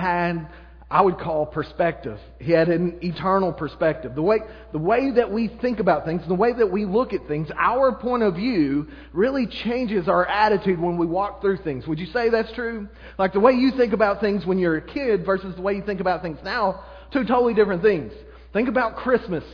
had 0.00 0.48
I 0.92 1.02
would 1.02 1.18
call 1.18 1.46
perspective. 1.46 2.18
He 2.40 2.50
had 2.50 2.68
an 2.68 2.98
eternal 3.00 3.52
perspective. 3.52 4.16
The 4.16 4.22
way, 4.22 4.38
the 4.72 4.78
way 4.78 5.12
that 5.12 5.30
we 5.30 5.46
think 5.46 5.78
about 5.78 6.04
things, 6.04 6.26
the 6.26 6.34
way 6.34 6.52
that 6.52 6.72
we 6.72 6.84
look 6.84 7.12
at 7.12 7.28
things, 7.28 7.48
our 7.56 7.94
point 7.94 8.24
of 8.24 8.34
view 8.34 8.88
really 9.12 9.46
changes 9.46 10.08
our 10.08 10.26
attitude 10.26 10.80
when 10.80 10.98
we 10.98 11.06
walk 11.06 11.42
through 11.42 11.58
things. 11.58 11.86
Would 11.86 12.00
you 12.00 12.06
say 12.06 12.28
that's 12.28 12.50
true? 12.52 12.88
Like 13.18 13.32
the 13.32 13.38
way 13.38 13.52
you 13.52 13.70
think 13.70 13.92
about 13.92 14.20
things 14.20 14.44
when 14.44 14.58
you're 14.58 14.78
a 14.78 14.82
kid 14.82 15.24
versus 15.24 15.54
the 15.54 15.62
way 15.62 15.74
you 15.74 15.82
think 15.82 16.00
about 16.00 16.22
things 16.22 16.40
now, 16.42 16.82
two 17.12 17.22
totally 17.24 17.54
different 17.54 17.82
things. 17.82 18.12
Think 18.52 18.68
about 18.68 18.96
Christmas. 18.96 19.44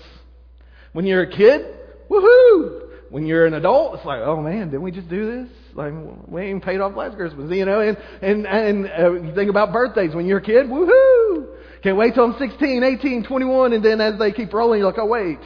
When 0.95 1.05
you're 1.05 1.25
a 1.25 1.31
kid, 1.31 1.67
woohoo! 2.09 2.89
When 3.11 3.27
you're 3.27 3.45
an 3.45 3.53
adult, 3.53 3.97
it's 3.97 4.07
like, 4.07 4.21
oh 4.21 4.41
man, 4.41 4.71
didn't 4.71 4.83
we 4.83 4.91
just 4.91 5.11
do 5.11 5.31
this? 5.31 5.51
Like, 5.77 5.93
we 6.27 6.43
ain't 6.43 6.65
paid 6.65 6.81
off 6.81 6.97
last 6.97 7.17
Christmas, 7.17 7.51
you 7.51 7.67
know? 7.67 7.81
And, 7.81 7.99
and, 8.23 8.47
and 8.47 8.87
uh, 8.87 9.13
you 9.13 9.35
think 9.35 9.51
about 9.51 9.73
birthdays. 9.73 10.15
When 10.15 10.27
you're 10.27 10.39
a 10.39 10.43
kid, 10.43 10.67
woohoo! 10.67 11.47
Can't 11.83 11.97
wait 11.97 12.15
till 12.15 12.25
I'm 12.25 12.39
16, 12.39 12.83
18, 12.83 13.25
21, 13.25 13.73
and 13.75 13.85
then 13.85 14.01
as 14.01 14.19
they 14.19 14.33
keep 14.33 14.53
rolling, 14.53 14.81
you're 14.81 14.91
like, 14.91 14.99
oh 14.99 15.07
wait, 15.07 15.39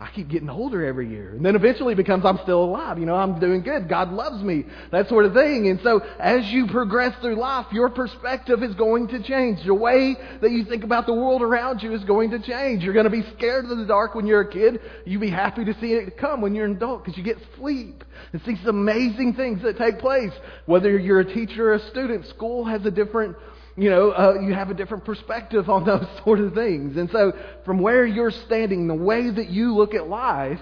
I 0.00 0.10
keep 0.10 0.28
getting 0.28 0.50
older 0.50 0.84
every 0.84 1.08
year. 1.08 1.30
And 1.30 1.46
then 1.46 1.54
eventually 1.54 1.94
becomes 1.94 2.24
I'm 2.24 2.38
still 2.42 2.64
alive. 2.64 2.98
You 2.98 3.06
know, 3.06 3.14
I'm 3.14 3.38
doing 3.38 3.62
good. 3.62 3.88
God 3.88 4.12
loves 4.12 4.42
me. 4.42 4.64
That 4.90 5.08
sort 5.08 5.24
of 5.24 5.34
thing. 5.34 5.68
And 5.68 5.80
so 5.82 6.00
as 6.18 6.44
you 6.46 6.66
progress 6.66 7.14
through 7.20 7.36
life, 7.36 7.66
your 7.72 7.88
perspective 7.88 8.62
is 8.64 8.74
going 8.74 9.08
to 9.08 9.22
change. 9.22 9.64
The 9.64 9.74
way 9.74 10.16
that 10.42 10.50
you 10.50 10.64
think 10.64 10.82
about 10.82 11.06
the 11.06 11.14
world 11.14 11.42
around 11.42 11.82
you 11.82 11.94
is 11.94 12.02
going 12.04 12.30
to 12.30 12.40
change. 12.40 12.82
You're 12.82 12.92
going 12.92 13.04
to 13.04 13.10
be 13.10 13.22
scared 13.36 13.66
of 13.66 13.78
the 13.78 13.86
dark 13.86 14.16
when 14.16 14.26
you're 14.26 14.40
a 14.40 14.50
kid. 14.50 14.80
You'll 15.06 15.20
be 15.20 15.30
happy 15.30 15.64
to 15.64 15.80
see 15.80 15.92
it 15.92 16.18
come 16.18 16.40
when 16.40 16.56
you're 16.56 16.66
an 16.66 16.76
adult 16.76 17.04
because 17.04 17.16
you 17.16 17.22
get 17.22 17.38
sleep 17.56 18.02
and 18.32 18.42
see 18.42 18.56
some 18.64 18.76
amazing 18.76 19.34
things 19.34 19.62
that 19.62 19.78
take 19.78 20.00
place. 20.00 20.32
Whether 20.66 20.98
you're 20.98 21.20
a 21.20 21.34
teacher 21.34 21.70
or 21.70 21.74
a 21.74 21.90
student, 21.90 22.26
school 22.26 22.64
has 22.64 22.84
a 22.84 22.90
different 22.90 23.36
you 23.76 23.90
know, 23.90 24.10
uh, 24.10 24.34
you 24.40 24.54
have 24.54 24.70
a 24.70 24.74
different 24.74 25.04
perspective 25.04 25.68
on 25.68 25.84
those 25.84 26.06
sort 26.24 26.40
of 26.40 26.54
things. 26.54 26.96
And 26.96 27.10
so, 27.10 27.32
from 27.64 27.78
where 27.78 28.06
you're 28.06 28.30
standing, 28.30 28.86
the 28.86 28.94
way 28.94 29.30
that 29.30 29.48
you 29.48 29.74
look 29.74 29.94
at 29.94 30.08
life 30.08 30.60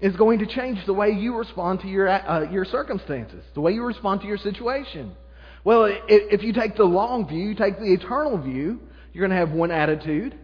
is 0.00 0.14
going 0.16 0.38
to 0.40 0.46
change 0.46 0.84
the 0.86 0.94
way 0.94 1.10
you 1.10 1.36
respond 1.36 1.80
to 1.80 1.88
your, 1.88 2.08
uh, 2.08 2.50
your 2.50 2.64
circumstances, 2.64 3.44
the 3.54 3.60
way 3.60 3.72
you 3.72 3.84
respond 3.84 4.20
to 4.22 4.26
your 4.26 4.38
situation. 4.38 5.14
Well, 5.64 5.92
if 6.08 6.42
you 6.42 6.52
take 6.52 6.76
the 6.76 6.84
long 6.84 7.26
view, 7.26 7.48
you 7.48 7.54
take 7.54 7.78
the 7.78 7.92
eternal 7.92 8.38
view, 8.38 8.78
you're 9.12 9.26
going 9.26 9.36
to 9.36 9.46
have 9.46 9.50
one 9.50 9.70
attitude. 9.70 10.38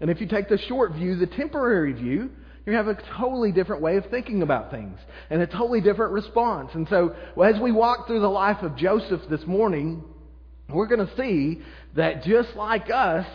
And 0.00 0.10
if 0.10 0.20
you 0.20 0.26
take 0.26 0.48
the 0.48 0.58
short 0.58 0.94
view, 0.94 1.16
the 1.16 1.26
temporary 1.26 1.92
view, 1.92 2.30
you 2.66 2.72
have 2.72 2.88
a 2.88 2.98
totally 3.16 3.52
different 3.52 3.82
way 3.82 3.98
of 3.98 4.06
thinking 4.06 4.42
about 4.42 4.70
things 4.70 4.98
and 5.30 5.42
a 5.42 5.46
totally 5.46 5.80
different 5.80 6.12
response. 6.12 6.70
And 6.74 6.88
so, 6.88 7.14
as 7.44 7.60
we 7.60 7.72
walk 7.72 8.06
through 8.06 8.20
the 8.20 8.28
life 8.28 8.62
of 8.62 8.74
Joseph 8.74 9.20
this 9.28 9.46
morning, 9.46 10.02
we're 10.74 10.86
going 10.86 11.06
to 11.06 11.16
see 11.16 11.62
that 11.96 12.24
just 12.24 12.54
like 12.56 12.90
us, 12.90 13.26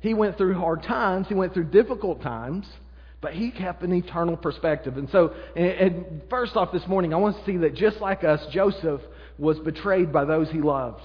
he 0.00 0.14
went 0.14 0.36
through 0.36 0.54
hard 0.54 0.82
times, 0.82 1.26
he 1.28 1.34
went 1.34 1.54
through 1.54 1.64
difficult 1.64 2.22
times, 2.22 2.66
but 3.20 3.32
he 3.32 3.50
kept 3.50 3.82
an 3.82 3.92
eternal 3.92 4.36
perspective. 4.36 4.98
And 4.98 5.08
so, 5.10 5.32
and, 5.56 5.66
and 5.66 6.22
first 6.28 6.56
off 6.56 6.72
this 6.72 6.86
morning, 6.86 7.14
I 7.14 7.16
want 7.16 7.38
to 7.38 7.44
see 7.44 7.56
that 7.58 7.74
just 7.74 7.98
like 8.00 8.22
us, 8.22 8.44
Joseph 8.52 9.00
was 9.38 9.58
betrayed 9.60 10.12
by 10.12 10.26
those 10.26 10.50
he 10.50 10.58
loved. 10.58 11.02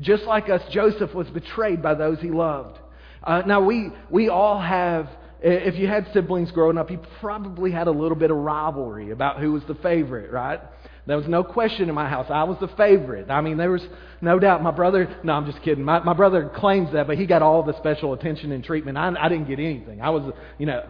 Just 0.00 0.24
like 0.24 0.48
us, 0.48 0.62
Joseph 0.72 1.14
was 1.14 1.28
betrayed 1.28 1.80
by 1.82 1.94
those 1.94 2.18
he 2.20 2.30
loved. 2.30 2.78
Uh, 3.22 3.42
now, 3.46 3.62
we, 3.62 3.90
we 4.10 4.28
all 4.28 4.60
have, 4.60 5.08
if 5.42 5.76
you 5.76 5.86
had 5.86 6.08
siblings 6.12 6.50
growing 6.50 6.78
up, 6.78 6.90
you 6.90 7.00
probably 7.20 7.70
had 7.70 7.86
a 7.86 7.90
little 7.90 8.16
bit 8.16 8.30
of 8.30 8.36
rivalry 8.38 9.10
about 9.10 9.38
who 9.38 9.52
was 9.52 9.62
the 9.68 9.74
favorite, 9.76 10.32
right? 10.32 10.60
There 11.06 11.16
was 11.16 11.26
no 11.26 11.42
question 11.42 11.88
in 11.88 11.94
my 11.94 12.08
house. 12.08 12.26
I 12.30 12.44
was 12.44 12.58
the 12.60 12.68
favorite. 12.76 13.30
I 13.30 13.40
mean, 13.40 13.56
there 13.56 13.70
was 13.70 13.82
no 14.20 14.38
doubt. 14.38 14.62
My 14.62 14.70
brother, 14.70 15.16
no, 15.22 15.32
I'm 15.32 15.46
just 15.46 15.62
kidding. 15.62 15.82
My, 15.82 16.00
my 16.00 16.12
brother 16.12 16.50
claims 16.54 16.92
that, 16.92 17.06
but 17.06 17.18
he 17.18 17.26
got 17.26 17.42
all 17.42 17.62
the 17.62 17.76
special 17.78 18.12
attention 18.12 18.52
and 18.52 18.62
treatment. 18.62 18.98
I, 18.98 19.12
I 19.18 19.28
didn't 19.28 19.48
get 19.48 19.58
anything. 19.58 20.00
I 20.00 20.10
was, 20.10 20.32
you 20.58 20.66
know, 20.66 20.84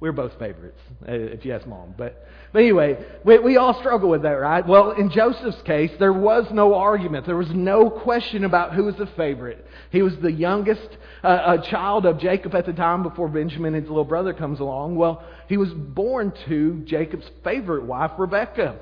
we're 0.00 0.12
both 0.12 0.38
favorites, 0.38 0.80
uh, 1.08 1.12
if 1.12 1.44
you 1.44 1.52
ask 1.52 1.66
mom. 1.66 1.94
But, 1.96 2.26
but 2.52 2.58
anyway, 2.58 2.98
we, 3.24 3.38
we 3.38 3.56
all 3.56 3.78
struggle 3.80 4.10
with 4.10 4.22
that, 4.22 4.32
right? 4.32 4.66
Well, 4.66 4.90
in 4.90 5.10
Joseph's 5.10 5.62
case, 5.62 5.92
there 5.98 6.12
was 6.12 6.46
no 6.50 6.74
argument. 6.74 7.26
There 7.26 7.36
was 7.36 7.50
no 7.50 7.88
question 7.88 8.44
about 8.44 8.74
who 8.74 8.84
was 8.84 8.96
the 8.96 9.06
favorite. 9.16 9.64
He 9.90 10.02
was 10.02 10.14
the 10.20 10.32
youngest 10.32 10.88
uh, 11.22 11.26
uh, 11.26 11.70
child 11.70 12.06
of 12.06 12.18
Jacob 12.18 12.54
at 12.54 12.66
the 12.66 12.72
time 12.72 13.02
before 13.02 13.28
Benjamin, 13.28 13.72
his 13.74 13.88
little 13.88 14.04
brother, 14.04 14.34
comes 14.34 14.60
along. 14.60 14.96
Well, 14.96 15.22
he 15.48 15.56
was 15.56 15.70
born 15.70 16.32
to 16.48 16.82
Jacob's 16.84 17.30
favorite 17.42 17.84
wife, 17.84 18.10
Rebekah. 18.18 18.78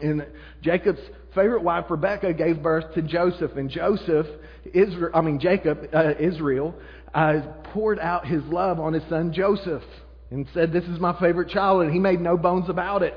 And 0.00 0.26
Jacob's 0.62 1.00
favorite 1.34 1.62
wife, 1.62 1.84
Rebecca, 1.88 2.32
gave 2.32 2.62
birth 2.62 2.94
to 2.94 3.02
Joseph. 3.02 3.52
And 3.56 3.70
Joseph, 3.70 4.26
Israel, 4.72 5.10
I 5.14 5.20
mean, 5.20 5.38
Jacob, 5.40 5.78
uh, 5.92 6.14
Israel, 6.18 6.74
uh, 7.14 7.40
poured 7.72 7.98
out 7.98 8.26
his 8.26 8.42
love 8.44 8.80
on 8.80 8.92
his 8.92 9.02
son 9.08 9.32
Joseph 9.32 9.82
and 10.30 10.46
said, 10.52 10.72
This 10.72 10.84
is 10.84 10.98
my 10.98 11.18
favorite 11.20 11.50
child. 11.50 11.82
And 11.82 11.92
he 11.92 12.00
made 12.00 12.20
no 12.20 12.36
bones 12.36 12.68
about 12.68 13.02
it. 13.02 13.14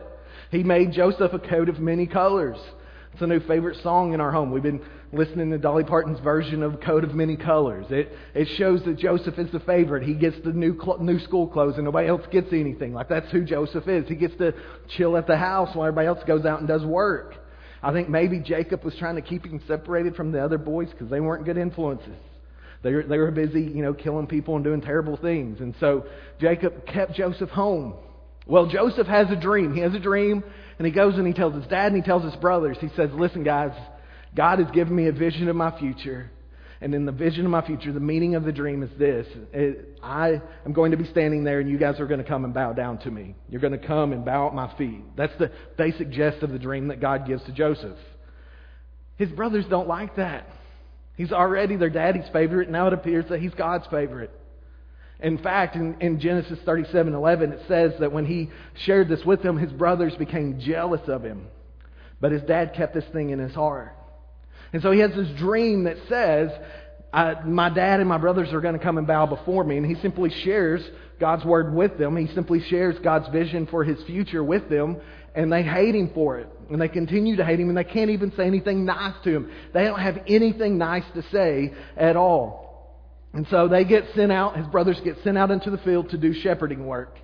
He 0.52 0.64
made 0.64 0.94
Joseph 0.94 1.34
a 1.34 1.40
coat 1.40 1.70
of 1.70 1.80
many 1.80 2.08
colors. 2.08 2.58
It's 3.18 3.24
a 3.24 3.26
new 3.26 3.40
favorite 3.48 3.82
song 3.82 4.14
in 4.14 4.22
our 4.22 4.32
home. 4.32 4.52
We've 4.52 4.62
been 4.62 4.80
listening 5.12 5.50
to 5.50 5.58
Dolly 5.58 5.84
Parton's 5.84 6.20
version 6.20 6.62
of 6.62 6.80
Coat 6.82 7.04
of 7.04 7.16
Many 7.16 7.36
Colors. 7.36 7.88
It, 7.90 8.12
it 8.36 8.48
shows 8.60 8.84
that 8.86 9.00
Joseph 9.00 9.40
is 9.40 9.52
the 9.52 9.60
favorite. 9.62 10.04
He 10.04 10.14
gets 10.14 10.36
the 10.46 10.54
new, 10.54 10.80
cl- 10.80 11.00
new 11.00 11.18
school 11.22 11.48
clothes 11.48 11.78
and 11.78 11.86
nobody 11.86 12.10
else 12.10 12.22
gets 12.32 12.50
anything. 12.52 12.94
Like 12.94 13.10
that's 13.10 13.32
who 13.32 13.44
Joseph 13.44 13.88
is. 13.88 14.08
He 14.08 14.14
gets 14.14 14.38
to 14.38 14.54
chill 14.96 15.18
at 15.18 15.26
the 15.26 15.36
house 15.36 15.76
while 15.76 15.88
everybody 15.88 16.06
else 16.06 16.20
goes 16.28 16.46
out 16.46 16.60
and 16.60 16.68
does 16.68 16.86
work. 16.86 17.34
I 17.82 17.92
think 17.92 18.08
maybe 18.08 18.40
Jacob 18.40 18.84
was 18.84 18.94
trying 19.00 19.16
to 19.16 19.24
keep 19.24 19.48
him 19.48 19.64
separated 19.68 20.16
from 20.16 20.32
the 20.32 20.46
other 20.46 20.60
boys 20.60 20.90
because 20.92 21.10
they 21.10 21.20
weren't 21.20 21.44
good 21.44 21.58
influences. 21.58 22.20
They 22.84 22.94
were, 22.94 23.02
they 23.02 23.18
were 23.18 23.32
busy, 23.32 23.64
you 23.64 23.82
know, 23.82 23.96
killing 23.96 24.28
people 24.28 24.58
and 24.58 24.64
doing 24.64 24.82
terrible 24.82 25.18
things. 25.18 25.60
And 25.60 25.74
so 25.80 26.06
Jacob 26.40 26.86
kept 26.86 27.16
Joseph 27.16 27.50
home. 27.50 27.96
Well, 28.48 28.68
Joseph 28.68 29.08
has 29.08 29.30
a 29.30 29.36
dream. 29.36 29.74
He 29.74 29.82
has 29.82 29.94
a 29.94 30.00
dream, 30.00 30.44
and 30.78 30.86
he 30.86 30.92
goes 30.92 31.16
and 31.16 31.28
he 31.28 31.34
tells 31.34 31.54
his 31.54 31.68
dad 31.68 31.92
and 31.92 31.96
he 31.96 32.02
tells 32.02 32.24
his 32.24 32.36
brothers. 32.38 32.78
He 32.80 32.90
says, 32.96 33.10
Listen, 33.14 33.44
guys, 33.44 33.72
God 34.36 34.60
has 34.60 34.72
given 34.72 34.96
me 34.96 35.08
a 35.08 35.12
vision 35.12 35.50
of 35.50 35.56
my 35.56 35.78
future. 35.78 36.32
And 36.80 36.94
in 36.94 37.06
the 37.06 37.12
vision 37.12 37.44
of 37.44 37.52
my 37.52 37.66
future, 37.66 37.92
the 37.92 38.00
meaning 38.00 38.36
of 38.36 38.44
the 38.44 38.52
dream 38.52 38.84
is 38.84 38.90
this 39.00 39.26
it, 39.52 39.98
I 40.04 40.42
am 40.64 40.74
going 40.74 40.92
to 40.92 40.98
be 40.98 41.06
standing 41.06 41.44
there, 41.44 41.60
and 41.60 41.70
you 41.70 41.78
guys 41.78 42.00
are 42.00 42.06
going 42.06 42.22
to 42.22 42.28
come 42.28 42.46
and 42.46 42.54
bow 42.54 42.74
down 42.74 43.00
to 43.00 43.12
me. 43.12 43.36
You're 43.50 43.62
going 43.62 43.78
to 43.78 43.86
come 43.86 44.14
and 44.14 44.24
bow 44.24 44.48
at 44.48 44.54
my 44.54 44.72
feet. 44.78 45.04
That's 45.16 45.34
the 45.40 45.52
basic 45.78 46.12
gist 46.12 46.44
of 46.44 46.52
the 46.52 46.60
dream 46.60 46.90
that 46.90 47.02
God 47.02 47.28
gives 47.28 47.44
to 47.46 47.52
Joseph. 47.52 47.98
His 49.18 49.30
brothers 49.30 49.66
don't 49.68 49.88
like 49.88 50.18
that. 50.18 50.48
He's 51.16 51.32
already 51.32 51.78
their 51.78 51.90
daddy's 51.90 52.30
favorite, 52.32 52.70
now 52.70 52.88
it 52.88 52.94
appears 52.94 53.26
that 53.30 53.40
he's 53.40 53.54
God's 53.56 53.88
favorite. 53.88 54.32
In 55.20 55.40
fact, 55.40 55.76
in, 55.76 55.96
in 56.00 56.20
Genesis 56.20 56.60
37 56.64 57.14
11, 57.14 57.54
it 57.54 57.62
says 57.68 57.94
that 58.00 58.12
when 58.12 58.26
he 58.26 58.52
shared 58.86 59.10
this 59.10 59.26
with 59.26 59.42
them, 59.42 59.58
his 59.58 59.72
brothers 59.72 60.16
became 60.16 60.60
jealous 60.60 61.02
of 61.08 61.24
him. 61.24 61.48
But 62.20 62.32
his 62.32 62.44
dad 62.44 62.74
kept 62.76 62.94
this 62.94 63.06
thing 63.14 63.32
in 63.32 63.40
his 63.40 63.54
heart. 63.54 63.96
And 64.74 64.82
so 64.82 64.92
he 64.92 65.00
has 65.00 65.12
this 65.16 65.30
dream 65.38 65.86
that 65.86 65.98
says, 66.10 66.52
My 67.46 67.70
dad 67.70 68.00
and 68.00 68.10
my 68.10 68.18
brothers 68.18 68.54
are 68.54 68.62
going 68.62 68.78
to 68.78 68.84
come 68.84 68.98
and 68.98 69.08
bow 69.08 69.26
before 69.26 69.64
me. 69.64 69.78
And 69.78 69.86
he 69.86 69.96
simply 70.02 70.30
shares 70.30 70.82
God's 71.20 71.46
word 71.46 71.74
with 71.74 71.98
them. 71.98 72.16
He 72.16 72.34
simply 72.34 72.62
shares 72.62 72.98
God's 73.00 73.28
vision 73.30 73.66
for 73.68 73.84
his 73.84 74.02
future 74.04 74.44
with 74.44 74.70
them. 74.70 74.98
And 75.34 75.52
they 75.52 75.64
hate 75.64 75.96
him 75.96 76.12
for 76.14 76.40
it. 76.40 76.50
And 76.70 76.82
they 76.82 76.90
continue 76.90 77.38
to 77.38 77.46
hate 77.46 77.60
him. 77.60 77.70
And 77.70 77.78
they 77.78 77.84
can't 77.84 78.10
even 78.10 78.34
say 78.36 78.46
anything 78.46 78.86
nice 78.86 79.16
to 79.24 79.36
him. 79.36 79.52
They 79.74 79.86
don't 79.86 80.00
have 80.00 80.20
anything 80.28 80.78
nice 80.78 81.06
to 81.14 81.24
say 81.32 81.74
at 81.96 82.16
all. 82.16 82.67
And 83.38 83.46
so 83.52 83.68
they 83.68 83.84
get 83.84 84.04
sent 84.16 84.32
out, 84.32 84.58
his 84.58 84.66
brothers 84.66 85.00
get 85.04 85.16
sent 85.24 85.38
out 85.38 85.52
into 85.52 85.70
the 85.70 85.78
field 85.78 86.10
to 86.10 86.18
do 86.18 86.34
shepherding 86.34 86.88
work. 86.88 87.20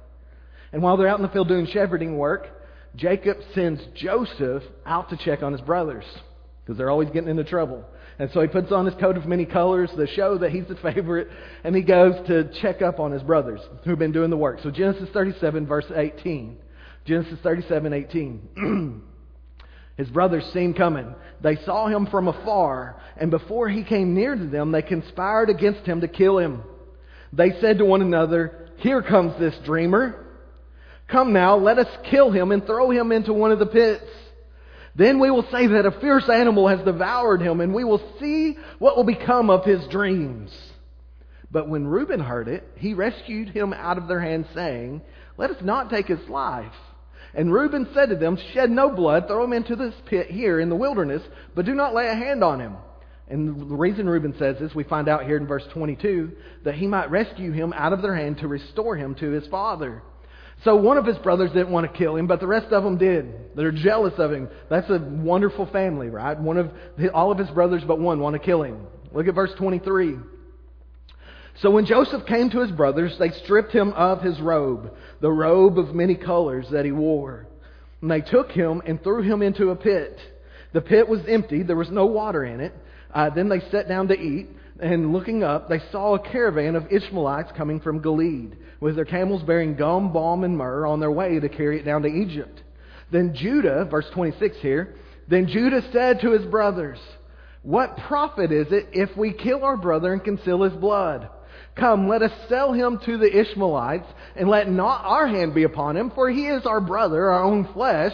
And 0.71 0.83
while 0.83 0.95
they're 0.95 1.07
out 1.07 1.17
in 1.17 1.23
the 1.23 1.31
field 1.31 1.47
doing 1.47 1.65
shepherding 1.65 2.19
work, 2.19 2.49
Jacob 2.95 3.37
sends 3.55 3.81
Joseph 3.95 4.61
out 4.85 5.09
to 5.09 5.17
check 5.17 5.41
on 5.41 5.53
his 5.53 5.61
brothers 5.61 6.05
because 6.63 6.77
they're 6.77 6.91
always 6.91 7.09
getting 7.09 7.29
into 7.29 7.43
trouble. 7.43 7.83
And 8.19 8.29
so 8.31 8.41
he 8.41 8.47
puts 8.47 8.71
on 8.71 8.85
his 8.85 8.93
coat 9.01 9.17
of 9.17 9.25
many 9.25 9.45
colors 9.45 9.89
to 9.97 10.05
show 10.05 10.37
that 10.37 10.51
he's 10.51 10.67
the 10.67 10.75
favorite, 10.83 11.29
and 11.63 11.75
he 11.75 11.81
goes 11.81 12.13
to 12.27 12.47
check 12.61 12.83
up 12.83 12.99
on 12.99 13.11
his 13.11 13.23
brothers 13.23 13.61
who've 13.83 13.97
been 13.97 14.11
doing 14.11 14.29
the 14.29 14.37
work. 14.37 14.59
So 14.61 14.69
Genesis 14.69 15.09
37, 15.13 15.65
verse 15.65 15.91
18. 15.95 16.59
Genesis 17.05 17.39
37, 17.41 17.91
18. 17.91 19.01
his 19.97 20.09
brothers 20.09 20.45
seen 20.53 20.73
coming. 20.73 21.13
They 21.41 21.57
saw 21.57 21.87
him 21.87 22.07
from 22.07 22.27
afar, 22.27 23.01
and 23.17 23.29
before 23.29 23.69
he 23.69 23.83
came 23.83 24.15
near 24.15 24.35
to 24.35 24.47
them, 24.47 24.71
they 24.71 24.81
conspired 24.81 25.49
against 25.49 25.85
him 25.85 26.01
to 26.01 26.07
kill 26.07 26.37
him. 26.39 26.63
They 27.31 27.59
said 27.61 27.77
to 27.77 27.85
one 27.85 28.01
another, 28.01 28.69
Here 28.77 29.01
comes 29.01 29.37
this 29.39 29.55
dreamer. 29.65 30.25
Come 31.07 31.33
now, 31.33 31.57
let 31.57 31.77
us 31.77 31.87
kill 32.09 32.31
him 32.31 32.51
and 32.51 32.65
throw 32.65 32.89
him 32.89 33.11
into 33.11 33.33
one 33.33 33.51
of 33.51 33.59
the 33.59 33.65
pits. 33.65 34.05
Then 34.95 35.19
we 35.19 35.31
will 35.31 35.45
say 35.51 35.67
that 35.67 35.85
a 35.85 35.99
fierce 35.99 36.29
animal 36.29 36.67
has 36.67 36.79
devoured 36.81 37.41
him, 37.41 37.61
and 37.61 37.73
we 37.73 37.83
will 37.83 38.01
see 38.19 38.57
what 38.79 38.95
will 38.95 39.03
become 39.03 39.49
of 39.49 39.65
his 39.65 39.85
dreams. 39.87 40.51
But 41.51 41.67
when 41.67 41.85
Reuben 41.85 42.19
heard 42.19 42.47
it, 42.47 42.63
he 42.77 42.93
rescued 42.93 43.49
him 43.49 43.73
out 43.73 43.97
of 43.97 44.07
their 44.07 44.19
hands, 44.19 44.47
saying, 44.55 45.01
Let 45.37 45.51
us 45.51 45.61
not 45.61 45.89
take 45.89 46.07
his 46.07 46.27
life. 46.29 46.73
And 47.35 47.51
Reuben 47.51 47.87
said 47.93 48.09
to 48.09 48.15
them, 48.15 48.37
Shed 48.53 48.69
no 48.69 48.89
blood, 48.89 49.27
throw 49.27 49.43
him 49.43 49.53
into 49.53 49.75
this 49.75 49.93
pit 50.05 50.29
here 50.29 50.59
in 50.59 50.69
the 50.69 50.75
wilderness, 50.75 51.23
but 51.55 51.65
do 51.65 51.73
not 51.73 51.95
lay 51.95 52.07
a 52.07 52.15
hand 52.15 52.43
on 52.43 52.59
him. 52.59 52.75
And 53.27 53.71
the 53.71 53.75
reason 53.75 54.07
Reuben 54.07 54.35
says 54.37 54.57
this, 54.59 54.75
we 54.75 54.83
find 54.83 55.07
out 55.07 55.25
here 55.25 55.37
in 55.37 55.47
verse 55.47 55.63
22, 55.73 56.31
that 56.65 56.75
he 56.75 56.87
might 56.87 57.09
rescue 57.09 57.51
him 57.51 57.73
out 57.73 57.93
of 57.93 58.01
their 58.01 58.15
hand 58.15 58.39
to 58.39 58.47
restore 58.47 58.95
him 58.95 59.15
to 59.15 59.31
his 59.31 59.47
father. 59.47 60.03
So 60.63 60.75
one 60.75 60.97
of 60.97 61.05
his 61.05 61.17
brothers 61.17 61.51
didn't 61.51 61.71
want 61.71 61.91
to 61.91 61.97
kill 61.97 62.15
him, 62.15 62.27
but 62.27 62.39
the 62.39 62.47
rest 62.47 62.71
of 62.71 62.83
them 62.83 62.97
did. 62.97 63.55
They're 63.55 63.71
jealous 63.71 64.13
of 64.17 64.31
him. 64.31 64.49
That's 64.69 64.89
a 64.89 64.99
wonderful 64.99 65.65
family, 65.67 66.09
right? 66.09 66.39
One 66.39 66.57
of 66.57 66.71
all 67.13 67.31
of 67.31 67.37
his 67.37 67.49
brothers 67.49 67.83
but 67.87 67.99
one 67.99 68.19
want 68.19 68.35
to 68.35 68.39
kill 68.39 68.63
him. 68.63 68.85
Look 69.11 69.27
at 69.27 69.35
verse 69.35 69.51
23. 69.57 70.15
So 71.63 71.71
when 71.71 71.85
Joseph 71.85 72.25
came 72.25 72.49
to 72.49 72.59
his 72.59 72.71
brothers, 72.71 73.15
they 73.17 73.29
stripped 73.29 73.71
him 73.71 73.93
of 73.93 74.21
his 74.21 74.37
robe, 74.41 74.91
the 75.21 75.31
robe 75.31 75.79
of 75.79 75.95
many 75.95 76.13
colors 76.13 76.67
that 76.73 76.83
he 76.83 76.91
wore. 76.91 77.47
And 78.01 78.11
they 78.11 78.19
took 78.19 78.51
him 78.51 78.81
and 78.85 79.01
threw 79.01 79.21
him 79.21 79.41
into 79.41 79.69
a 79.69 79.75
pit. 79.77 80.19
The 80.73 80.81
pit 80.81 81.07
was 81.07 81.21
empty, 81.25 81.63
there 81.63 81.77
was 81.77 81.89
no 81.89 82.05
water 82.05 82.43
in 82.43 82.59
it. 82.59 82.73
Uh, 83.13 83.29
then 83.29 83.47
they 83.47 83.61
sat 83.71 83.87
down 83.87 84.09
to 84.09 84.19
eat, 84.19 84.49
and 84.81 85.13
looking 85.13 85.41
up, 85.41 85.69
they 85.69 85.79
saw 85.89 86.15
a 86.15 86.19
caravan 86.19 86.75
of 86.75 86.91
Ishmaelites 86.91 87.53
coming 87.55 87.79
from 87.79 88.01
Gilead, 88.01 88.57
with 88.81 88.97
their 88.97 89.05
camels 89.05 89.41
bearing 89.43 89.77
gum, 89.77 90.11
balm, 90.11 90.43
and 90.43 90.57
myrrh 90.57 90.85
on 90.85 90.99
their 90.99 91.11
way 91.11 91.39
to 91.39 91.47
carry 91.47 91.79
it 91.79 91.85
down 91.85 92.01
to 92.01 92.09
Egypt. 92.09 92.61
Then 93.09 93.33
Judah, 93.33 93.85
verse 93.89 94.09
26 94.13 94.57
here, 94.57 94.95
then 95.29 95.47
Judah 95.47 95.81
said 95.93 96.19
to 96.21 96.31
his 96.31 96.45
brothers, 96.45 96.99
What 97.61 97.95
profit 97.95 98.51
is 98.51 98.67
it 98.71 98.89
if 98.91 99.15
we 99.15 99.31
kill 99.31 99.63
our 99.63 99.77
brother 99.77 100.11
and 100.11 100.21
conceal 100.21 100.63
his 100.63 100.73
blood? 100.73 101.29
Come, 101.75 102.07
let 102.07 102.21
us 102.21 102.31
sell 102.49 102.71
him 102.71 102.99
to 103.05 103.17
the 103.17 103.39
Ishmaelites, 103.39 104.07
and 104.35 104.47
let 104.47 104.69
not 104.69 105.03
our 105.05 105.27
hand 105.27 105.55
be 105.55 105.63
upon 105.63 105.97
him, 105.97 106.11
for 106.11 106.29
he 106.29 106.45
is 106.45 106.65
our 106.65 106.79
brother, 106.79 107.31
our 107.31 107.43
own 107.43 107.67
flesh. 107.73 108.13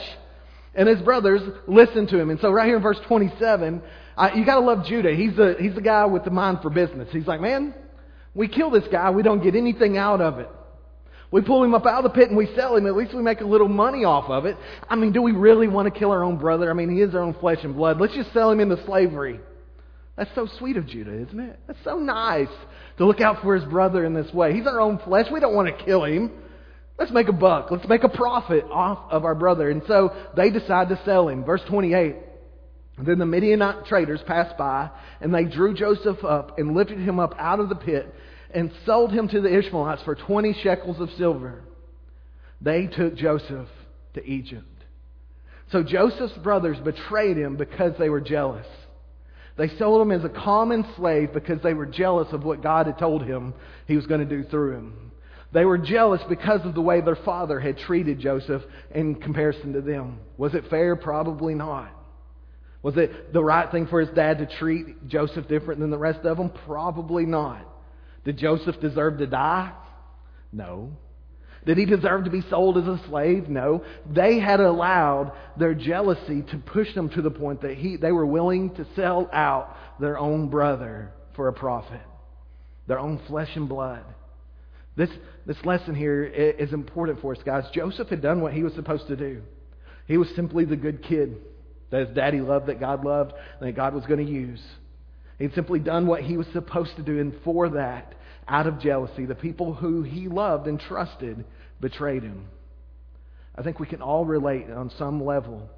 And 0.75 0.87
his 0.87 1.01
brothers 1.01 1.41
listened 1.67 2.09
to 2.09 2.19
him. 2.19 2.29
And 2.29 2.39
so, 2.39 2.51
right 2.51 2.67
here 2.67 2.77
in 2.77 2.81
verse 2.81 2.99
27, 3.07 3.81
I, 4.15 4.33
you 4.33 4.45
got 4.45 4.55
to 4.55 4.65
love 4.65 4.85
Judah. 4.85 5.13
He's 5.13 5.35
the, 5.35 5.55
he's 5.59 5.75
the 5.75 5.81
guy 5.81 6.05
with 6.05 6.23
the 6.23 6.31
mind 6.31 6.59
for 6.61 6.69
business. 6.69 7.09
He's 7.11 7.27
like, 7.27 7.41
man, 7.41 7.73
we 8.33 8.47
kill 8.47 8.69
this 8.69 8.85
guy, 8.91 9.09
we 9.09 9.23
don't 9.23 9.43
get 9.43 9.55
anything 9.55 9.97
out 9.97 10.21
of 10.21 10.39
it. 10.39 10.49
We 11.31 11.41
pull 11.41 11.63
him 11.63 11.75
up 11.75 11.85
out 11.85 12.03
of 12.03 12.11
the 12.11 12.17
pit 12.17 12.29
and 12.29 12.37
we 12.37 12.49
sell 12.55 12.75
him. 12.75 12.87
At 12.87 12.95
least 12.95 13.13
we 13.13 13.21
make 13.21 13.41
a 13.41 13.45
little 13.45 13.67
money 13.67 14.03
off 14.03 14.29
of 14.29 14.45
it. 14.45 14.57
I 14.89 14.95
mean, 14.95 15.11
do 15.11 15.21
we 15.21 15.31
really 15.31 15.67
want 15.67 15.91
to 15.91 15.97
kill 15.97 16.11
our 16.11 16.23
own 16.23 16.37
brother? 16.37 16.69
I 16.71 16.73
mean, 16.73 16.89
he 16.89 17.01
is 17.01 17.13
our 17.13 17.21
own 17.21 17.35
flesh 17.35 17.59
and 17.63 17.75
blood. 17.75 17.99
Let's 17.99 18.15
just 18.15 18.33
sell 18.33 18.51
him 18.51 18.59
into 18.59 18.83
slavery. 18.85 19.39
That's 20.19 20.35
so 20.35 20.49
sweet 20.57 20.75
of 20.75 20.85
Judah, 20.85 21.13
isn't 21.13 21.39
it? 21.39 21.57
That's 21.65 21.79
so 21.85 21.95
nice 21.95 22.49
to 22.97 23.05
look 23.05 23.21
out 23.21 23.41
for 23.41 23.55
his 23.55 23.63
brother 23.63 24.03
in 24.03 24.13
this 24.13 24.29
way. 24.33 24.53
He's 24.53 24.67
our 24.67 24.81
own 24.81 24.99
flesh. 25.05 25.27
We 25.31 25.39
don't 25.39 25.55
want 25.55 25.69
to 25.69 25.85
kill 25.85 26.03
him. 26.03 26.31
Let's 26.97 27.13
make 27.13 27.29
a 27.29 27.33
buck. 27.33 27.71
Let's 27.71 27.87
make 27.87 28.03
a 28.03 28.09
profit 28.09 28.65
off 28.65 29.09
of 29.13 29.23
our 29.23 29.33
brother. 29.33 29.69
And 29.69 29.81
so 29.87 30.13
they 30.35 30.49
decide 30.49 30.89
to 30.89 31.01
sell 31.05 31.29
him. 31.29 31.45
Verse 31.45 31.61
28. 31.69 32.17
Then 33.01 33.17
the 33.17 33.25
Midianite 33.25 33.85
traders 33.85 34.19
passed 34.27 34.57
by, 34.57 34.89
and 35.21 35.33
they 35.33 35.45
drew 35.45 35.73
Joseph 35.73 36.21
up 36.25 36.59
and 36.59 36.75
lifted 36.75 36.99
him 36.99 37.17
up 37.17 37.33
out 37.39 37.61
of 37.61 37.69
the 37.69 37.75
pit 37.75 38.13
and 38.53 38.73
sold 38.85 39.13
him 39.13 39.29
to 39.29 39.39
the 39.39 39.57
Ishmaelites 39.57 40.03
for 40.03 40.15
20 40.15 40.53
shekels 40.61 40.99
of 40.99 41.09
silver. 41.17 41.63
They 42.59 42.87
took 42.87 43.15
Joseph 43.15 43.69
to 44.15 44.25
Egypt. 44.25 44.65
So 45.71 45.81
Joseph's 45.81 46.37
brothers 46.39 46.77
betrayed 46.83 47.37
him 47.37 47.55
because 47.55 47.93
they 47.97 48.09
were 48.09 48.19
jealous. 48.19 48.67
They 49.59 49.67
sold 49.77 50.01
him 50.01 50.11
as 50.11 50.23
a 50.23 50.29
common 50.29 50.85
slave 50.95 51.33
because 51.33 51.61
they 51.61 51.73
were 51.73 51.85
jealous 51.85 52.29
of 52.31 52.45
what 52.45 52.63
God 52.63 52.85
had 52.85 52.97
told 52.97 53.23
him 53.23 53.53
he 53.87 53.97
was 53.97 54.05
going 54.05 54.21
to 54.21 54.25
do 54.25 54.47
through 54.49 54.77
him. 54.77 55.11
They 55.51 55.65
were 55.65 55.77
jealous 55.77 56.21
because 56.29 56.61
of 56.63 56.75
the 56.75 56.81
way 56.81 57.01
their 57.01 57.17
father 57.17 57.59
had 57.59 57.77
treated 57.77 58.19
Joseph 58.19 58.61
in 58.95 59.15
comparison 59.15 59.73
to 59.73 59.81
them. 59.81 60.21
Was 60.37 60.55
it 60.55 60.69
fair? 60.69 60.95
Probably 60.95 61.55
not. 61.55 61.91
Was 62.83 62.95
it 62.95 63.33
the 63.33 63.43
right 63.43 63.69
thing 63.69 63.87
for 63.87 63.99
his 63.99 64.09
dad 64.11 64.37
to 64.37 64.45
treat 64.45 65.09
Joseph 65.09 65.49
different 65.49 65.81
than 65.81 65.89
the 65.89 65.97
rest 65.97 66.25
of 66.25 66.37
them? 66.37 66.51
Probably 66.65 67.25
not. 67.25 67.67
Did 68.23 68.37
Joseph 68.37 68.79
deserve 68.79 69.17
to 69.17 69.27
die? 69.27 69.73
No. 70.53 70.93
Did 71.65 71.77
he 71.77 71.85
deserve 71.85 72.23
to 72.23 72.29
be 72.29 72.43
sold 72.49 72.77
as 72.77 72.87
a 72.87 73.01
slave? 73.07 73.49
No. 73.49 73.83
They 74.09 74.39
had 74.39 74.59
allowed 74.59 75.33
their 75.57 75.73
jealousy 75.73 76.41
to 76.43 76.57
push 76.57 76.93
them 76.95 77.09
to 77.09 77.21
the 77.21 77.31
point 77.31 77.61
that 77.61 77.77
he, 77.77 77.97
they 77.97 78.11
were 78.11 78.25
willing 78.25 78.73
to 78.75 78.85
sell 78.95 79.29
out 79.33 79.75
their 79.99 80.17
own 80.17 80.49
brother 80.49 81.11
for 81.35 81.47
a 81.47 81.53
profit, 81.53 82.01
their 82.87 82.99
own 82.99 83.19
flesh 83.27 83.49
and 83.55 83.67
blood. 83.67 84.03
This, 84.95 85.09
this 85.45 85.57
lesson 85.63 85.95
here 85.95 86.23
is 86.23 86.73
important 86.73 87.21
for 87.21 87.33
us, 87.33 87.41
guys. 87.45 87.63
Joseph 87.73 88.09
had 88.09 88.21
done 88.21 88.41
what 88.41 88.53
he 88.53 88.63
was 88.63 88.73
supposed 88.73 89.07
to 89.07 89.15
do. 89.15 89.41
He 90.07 90.17
was 90.17 90.27
simply 90.35 90.65
the 90.65 90.75
good 90.75 91.03
kid 91.03 91.37
that 91.91 92.07
his 92.07 92.15
daddy 92.15 92.41
loved, 92.41 92.67
that 92.67 92.79
God 92.79 93.05
loved, 93.05 93.33
and 93.59 93.67
that 93.67 93.75
God 93.75 93.93
was 93.93 94.05
going 94.05 94.25
to 94.25 94.31
use. 94.31 94.61
He'd 95.37 95.53
simply 95.55 95.79
done 95.79 96.07
what 96.07 96.21
he 96.21 96.35
was 96.35 96.47
supposed 96.51 96.95
to 96.97 97.01
do, 97.01 97.19
and 97.19 97.33
for 97.43 97.69
that, 97.69 98.15
out 98.49 98.67
of 98.67 98.79
jealousy. 98.79 99.25
The 99.25 99.35
people 99.35 99.73
who 99.73 100.03
he 100.03 100.27
loved 100.27 100.67
and 100.67 100.79
trusted 100.79 101.45
betrayed 101.79 102.23
him. 102.23 102.47
I 103.55 103.61
think 103.61 103.79
we 103.79 103.87
can 103.87 104.01
all 104.01 104.25
relate 104.25 104.69
on 104.69 104.91
some 104.97 105.23
level. 105.23 105.69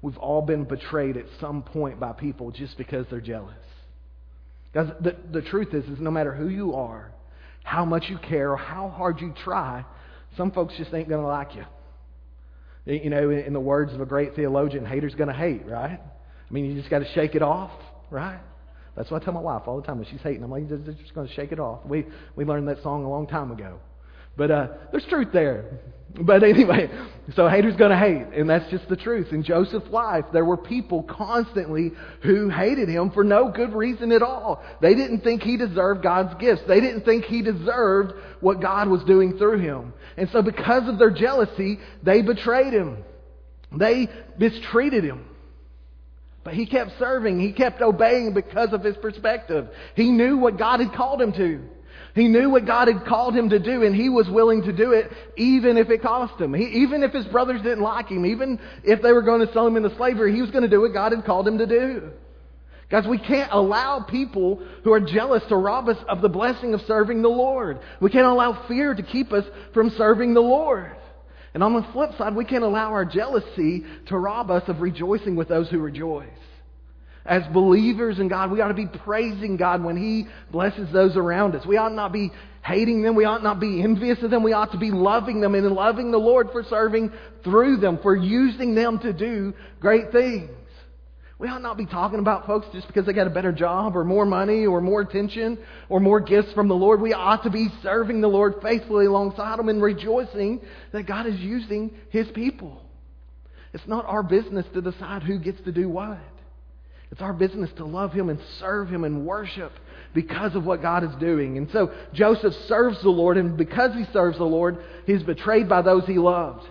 We've 0.00 0.16
all 0.18 0.42
been 0.42 0.64
betrayed 0.64 1.16
at 1.16 1.26
some 1.40 1.62
point 1.62 2.00
by 2.00 2.12
people 2.12 2.50
just 2.50 2.78
because 2.78 3.06
they're 3.10 3.20
jealous. 3.20 3.54
Guys, 4.74 4.88
the, 5.00 5.16
the 5.30 5.42
truth 5.42 5.74
is, 5.74 5.84
is 5.84 6.00
no 6.00 6.10
matter 6.10 6.32
who 6.32 6.48
you 6.48 6.74
are, 6.74 7.12
how 7.62 7.84
much 7.84 8.04
you 8.08 8.18
care, 8.18 8.52
or 8.52 8.56
how 8.56 8.88
hard 8.88 9.20
you 9.20 9.34
try, 9.44 9.84
some 10.36 10.50
folks 10.50 10.74
just 10.76 10.92
ain't 10.94 11.08
going 11.08 11.20
to 11.20 11.26
like 11.26 11.54
you. 11.54 11.64
You 12.84 13.10
know, 13.10 13.30
in 13.30 13.52
the 13.52 13.60
words 13.60 13.92
of 13.92 14.00
a 14.00 14.06
great 14.06 14.34
theologian, 14.34 14.84
haters 14.84 15.14
going 15.14 15.28
to 15.28 15.34
hate, 15.34 15.66
right? 15.66 16.00
I 16.00 16.52
mean, 16.52 16.64
you 16.64 16.74
just 16.74 16.90
got 16.90 16.98
to 16.98 17.12
shake 17.14 17.34
it 17.34 17.42
off, 17.42 17.70
right? 18.10 18.40
That's 18.96 19.10
what 19.10 19.22
I 19.22 19.24
tell 19.24 19.34
my 19.34 19.40
wife 19.40 19.62
all 19.66 19.80
the 19.80 19.86
time 19.86 19.98
when 19.98 20.06
she's 20.06 20.20
hating. 20.20 20.42
I'm 20.42 20.50
like, 20.50 20.68
you're 20.68 20.78
just 20.78 21.14
going 21.14 21.26
to 21.26 21.34
shake 21.34 21.52
it 21.52 21.58
off. 21.58 21.80
We, 21.86 22.06
we 22.36 22.44
learned 22.44 22.68
that 22.68 22.82
song 22.82 23.04
a 23.04 23.08
long 23.08 23.26
time 23.26 23.50
ago. 23.50 23.78
But 24.36 24.50
uh, 24.50 24.68
there's 24.90 25.04
truth 25.06 25.28
there. 25.32 25.78
But 26.20 26.42
anyway, 26.42 26.90
so 27.36 27.48
haters 27.48 27.76
going 27.76 27.90
to 27.90 27.96
hate, 27.96 28.38
and 28.38 28.48
that's 28.48 28.70
just 28.70 28.88
the 28.88 28.96
truth. 28.96 29.32
In 29.32 29.42
Joseph's 29.42 29.88
life, 29.88 30.26
there 30.32 30.44
were 30.44 30.56
people 30.56 31.02
constantly 31.02 31.92
who 32.22 32.48
hated 32.48 32.88
him 32.88 33.10
for 33.10 33.24
no 33.24 33.50
good 33.50 33.72
reason 33.72 34.12
at 34.12 34.22
all. 34.22 34.62
They 34.80 34.94
didn't 34.94 35.20
think 35.20 35.42
he 35.42 35.56
deserved 35.56 36.02
God's 36.02 36.34
gifts. 36.40 36.62
They 36.68 36.80
didn't 36.80 37.04
think 37.04 37.24
he 37.24 37.42
deserved 37.42 38.12
what 38.40 38.60
God 38.60 38.88
was 38.88 39.02
doing 39.04 39.38
through 39.38 39.60
him. 39.60 39.94
And 40.16 40.28
so 40.30 40.42
because 40.42 40.88
of 40.88 40.98
their 40.98 41.10
jealousy, 41.10 41.78
they 42.02 42.20
betrayed 42.20 42.72
him. 42.74 43.04
They 43.74 44.08
mistreated 44.38 45.04
him. 45.04 45.24
But 46.44 46.54
he 46.54 46.66
kept 46.66 46.98
serving. 46.98 47.38
He 47.40 47.52
kept 47.52 47.80
obeying 47.80 48.34
because 48.34 48.72
of 48.72 48.82
his 48.82 48.96
perspective. 48.96 49.68
He 49.94 50.10
knew 50.10 50.38
what 50.38 50.58
God 50.58 50.80
had 50.80 50.92
called 50.92 51.22
him 51.22 51.32
to. 51.32 51.62
He 52.14 52.28
knew 52.28 52.50
what 52.50 52.66
God 52.66 52.88
had 52.88 53.06
called 53.06 53.34
him 53.34 53.48
to 53.50 53.58
do, 53.58 53.84
and 53.84 53.96
he 53.96 54.10
was 54.10 54.28
willing 54.28 54.62
to 54.64 54.72
do 54.72 54.92
it 54.92 55.10
even 55.36 55.78
if 55.78 55.88
it 55.88 56.02
cost 56.02 56.38
him. 56.38 56.52
He, 56.52 56.64
even 56.82 57.02
if 57.02 57.12
his 57.12 57.24
brothers 57.26 57.62
didn't 57.62 57.82
like 57.82 58.08
him, 58.08 58.26
even 58.26 58.60
if 58.84 59.00
they 59.00 59.12
were 59.12 59.22
going 59.22 59.46
to 59.46 59.52
sell 59.52 59.66
him 59.66 59.76
into 59.76 59.94
slavery, 59.96 60.34
he 60.34 60.42
was 60.42 60.50
going 60.50 60.62
to 60.62 60.68
do 60.68 60.82
what 60.82 60.92
God 60.92 61.12
had 61.12 61.24
called 61.24 61.48
him 61.48 61.58
to 61.58 61.66
do. 61.66 62.10
Guys, 62.90 63.06
we 63.06 63.16
can't 63.16 63.50
allow 63.50 64.00
people 64.00 64.62
who 64.84 64.92
are 64.92 65.00
jealous 65.00 65.42
to 65.48 65.56
rob 65.56 65.88
us 65.88 65.96
of 66.08 66.20
the 66.20 66.28
blessing 66.28 66.74
of 66.74 66.82
serving 66.82 67.22
the 67.22 67.28
Lord. 67.28 67.78
We 68.00 68.10
can't 68.10 68.26
allow 68.26 68.66
fear 68.68 68.94
to 68.94 69.02
keep 69.02 69.32
us 69.32 69.46
from 69.72 69.88
serving 69.90 70.34
the 70.34 70.42
Lord. 70.42 70.94
And 71.54 71.62
on 71.62 71.74
the 71.74 71.86
flip 71.92 72.10
side, 72.16 72.34
we 72.34 72.44
can't 72.44 72.64
allow 72.64 72.92
our 72.92 73.04
jealousy 73.04 73.84
to 74.06 74.16
rob 74.16 74.50
us 74.50 74.62
of 74.68 74.80
rejoicing 74.80 75.36
with 75.36 75.48
those 75.48 75.68
who 75.68 75.78
rejoice. 75.80 76.28
As 77.24 77.42
believers 77.52 78.18
in 78.18 78.28
God, 78.28 78.50
we 78.50 78.60
ought 78.60 78.68
to 78.68 78.74
be 78.74 78.86
praising 78.86 79.56
God 79.56 79.84
when 79.84 79.96
He 79.96 80.26
blesses 80.50 80.92
those 80.92 81.16
around 81.16 81.54
us. 81.54 81.64
We 81.66 81.76
ought 81.76 81.92
not 81.92 82.12
be 82.12 82.32
hating 82.64 83.02
them. 83.02 83.14
We 83.14 83.24
ought 83.24 83.42
not 83.42 83.60
be 83.60 83.82
envious 83.82 84.18
of 84.22 84.30
them. 84.30 84.42
We 84.42 84.52
ought 84.52 84.72
to 84.72 84.78
be 84.78 84.90
loving 84.90 85.40
them 85.40 85.54
and 85.54 85.66
loving 85.70 86.10
the 86.10 86.18
Lord 86.18 86.48
for 86.52 86.64
serving 86.64 87.12
through 87.44 87.76
them, 87.76 87.98
for 88.02 88.16
using 88.16 88.74
them 88.74 88.98
to 89.00 89.12
do 89.12 89.52
great 89.78 90.10
things. 90.10 90.50
We 91.42 91.48
ought 91.48 91.60
not 91.60 91.76
be 91.76 91.86
talking 91.86 92.20
about 92.20 92.46
folks 92.46 92.68
just 92.72 92.86
because 92.86 93.04
they 93.04 93.12
got 93.12 93.26
a 93.26 93.30
better 93.30 93.50
job 93.50 93.96
or 93.96 94.04
more 94.04 94.24
money 94.24 94.64
or 94.64 94.80
more 94.80 95.00
attention 95.00 95.58
or 95.88 95.98
more 95.98 96.20
gifts 96.20 96.52
from 96.52 96.68
the 96.68 96.76
Lord. 96.76 97.00
We 97.00 97.14
ought 97.14 97.42
to 97.42 97.50
be 97.50 97.66
serving 97.82 98.20
the 98.20 98.28
Lord 98.28 98.62
faithfully 98.62 99.06
alongside 99.06 99.58
them 99.58 99.68
and 99.68 99.82
rejoicing 99.82 100.60
that 100.92 101.02
God 101.08 101.26
is 101.26 101.40
using 101.40 101.90
His 102.10 102.28
people. 102.28 102.80
It's 103.72 103.88
not 103.88 104.06
our 104.06 104.22
business 104.22 104.66
to 104.74 104.80
decide 104.80 105.24
who 105.24 105.40
gets 105.40 105.60
to 105.62 105.72
do 105.72 105.88
what. 105.88 106.20
It's 107.10 107.20
our 107.20 107.32
business 107.32 107.70
to 107.78 107.86
love 107.86 108.12
Him 108.12 108.28
and 108.28 108.38
serve 108.60 108.88
Him 108.88 109.02
and 109.02 109.26
worship 109.26 109.72
because 110.14 110.54
of 110.54 110.64
what 110.64 110.80
God 110.80 111.02
is 111.02 111.10
doing. 111.18 111.58
And 111.58 111.68
so 111.72 111.92
Joseph 112.12 112.54
serves 112.68 113.02
the 113.02 113.10
Lord, 113.10 113.36
and 113.36 113.56
because 113.56 113.92
he 113.96 114.04
serves 114.12 114.38
the 114.38 114.44
Lord, 114.44 114.78
he's 115.06 115.24
betrayed 115.24 115.68
by 115.68 115.82
those 115.82 116.06
he 116.06 116.18
loved. 116.18 116.68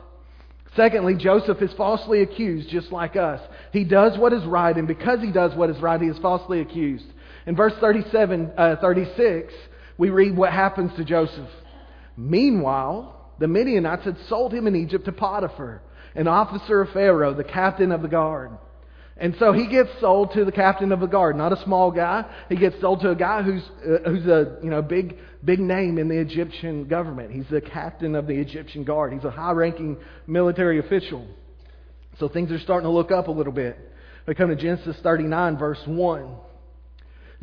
Secondly, 0.76 1.16
Joseph 1.16 1.62
is 1.62 1.72
falsely 1.74 2.22
accused 2.22 2.70
just 2.70 2.92
like 2.92 3.16
us. 3.16 3.42
He 3.74 3.84
does 3.84 4.18
what 4.18 4.32
is 4.32 4.44
right, 4.46 4.76
and 4.76 4.88
because 4.88 5.20
he 5.20 5.32
does 5.32 5.54
what 5.56 5.70
is 5.70 5.78
right, 5.82 6.00
he 6.00 6.08
is 6.08 6.18
falsely 6.20 6.62
accused. 6.62 7.06
In 7.46 7.56
verse 7.56 7.74
37, 7.82 8.52
uh, 8.58 8.76
36, 8.80 9.54
we 9.98 10.10
read 10.10 10.36
what 10.36 10.54
happens 10.54 10.92
to 10.96 11.04
Joseph. 11.04 11.50
Meanwhile, 12.16 13.34
the 13.40 13.48
Midianites 13.48 14.06
had 14.06 14.18
sold 14.30 14.54
him 14.54 14.68
in 14.68 14.76
Egypt 14.76 15.06
to 15.06 15.12
Potiphar, 15.12 15.82
an 16.16 16.28
officer 16.28 16.82
of 16.82 16.90
Pharaoh, 16.92 17.34
the 17.34 17.44
captain 17.44 17.92
of 17.92 18.02
the 18.02 18.08
guard. 18.08 18.52
And 19.18 19.36
so 19.40 19.54
he 19.54 19.68
gets 19.68 19.90
sold 20.00 20.34
to 20.34 20.46
the 20.46 20.52
captain 20.52 20.92
of 20.92 21.00
the 21.00 21.06
guard, 21.08 21.36
not 21.36 21.52
a 21.54 21.64
small 21.64 21.92
guy. 21.92 22.26
He 22.50 22.56
gets 22.56 22.80
sold 22.82 23.02
to 23.02 23.12
a 23.12 23.16
guy 23.16 23.44
who's 23.44 23.62
uh, 23.86 24.10
who's 24.10 24.26
a 24.26 24.58
you 24.64 24.70
know 24.70 24.82
big 24.82 25.18
big 25.44 25.60
name 25.60 25.98
in 25.98 26.08
the 26.08 26.20
Egyptian 26.20 26.88
government. 26.88 27.32
He's 27.32 27.48
the 27.50 27.62
captain 27.62 28.16
of 28.16 28.28
the 28.28 28.40
Egyptian 28.40 28.84
guard. 28.84 29.14
He's 29.14 29.24
a 29.24 29.32
high-ranking 29.32 29.98
military 30.28 30.80
official. 30.80 31.26
So 32.20 32.28
things 32.28 32.52
are 32.52 32.60
starting 32.60 32.86
to 32.86 32.92
look 32.92 33.12
up 33.12 33.28
a 33.28 33.32
little 33.32 33.54
bit. 33.54 33.78
We 34.28 34.36
come 34.36 34.50
to 34.50 34.56
Genesis 34.56 34.98
39, 35.02 35.58
verse 35.58 35.82
1. 35.86 36.36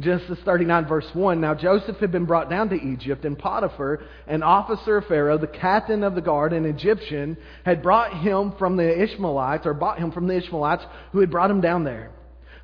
Genesis 0.01 0.39
39, 0.45 0.87
verse 0.87 1.07
1. 1.13 1.41
Now 1.41 1.55
Joseph 1.55 1.97
had 1.97 2.13
been 2.13 2.25
brought 2.25 2.49
down 2.49 2.69
to 2.69 2.77
Egypt, 2.77 3.25
and 3.25 3.37
Potiphar, 3.37 4.01
an 4.29 4.45
officer 4.45 4.99
of 4.99 5.07
Pharaoh, 5.07 5.39
the 5.39 5.49
captain 5.49 6.05
of 6.05 6.15
the 6.15 6.21
guard, 6.21 6.53
an 6.53 6.67
Egyptian, 6.67 7.37
had 7.65 7.83
brought 7.83 8.15
him 8.21 8.53
from 8.61 8.77
the 8.77 9.03
Ishmaelites, 9.03 9.67
or 9.67 9.75
bought 9.75 9.99
him 9.99 10.13
from 10.13 10.29
the 10.29 10.37
Ishmaelites 10.37 10.85
who 11.11 11.19
had 11.19 11.33
brought 11.33 11.51
him 11.51 11.61
down 11.61 11.83
there. 11.83 12.13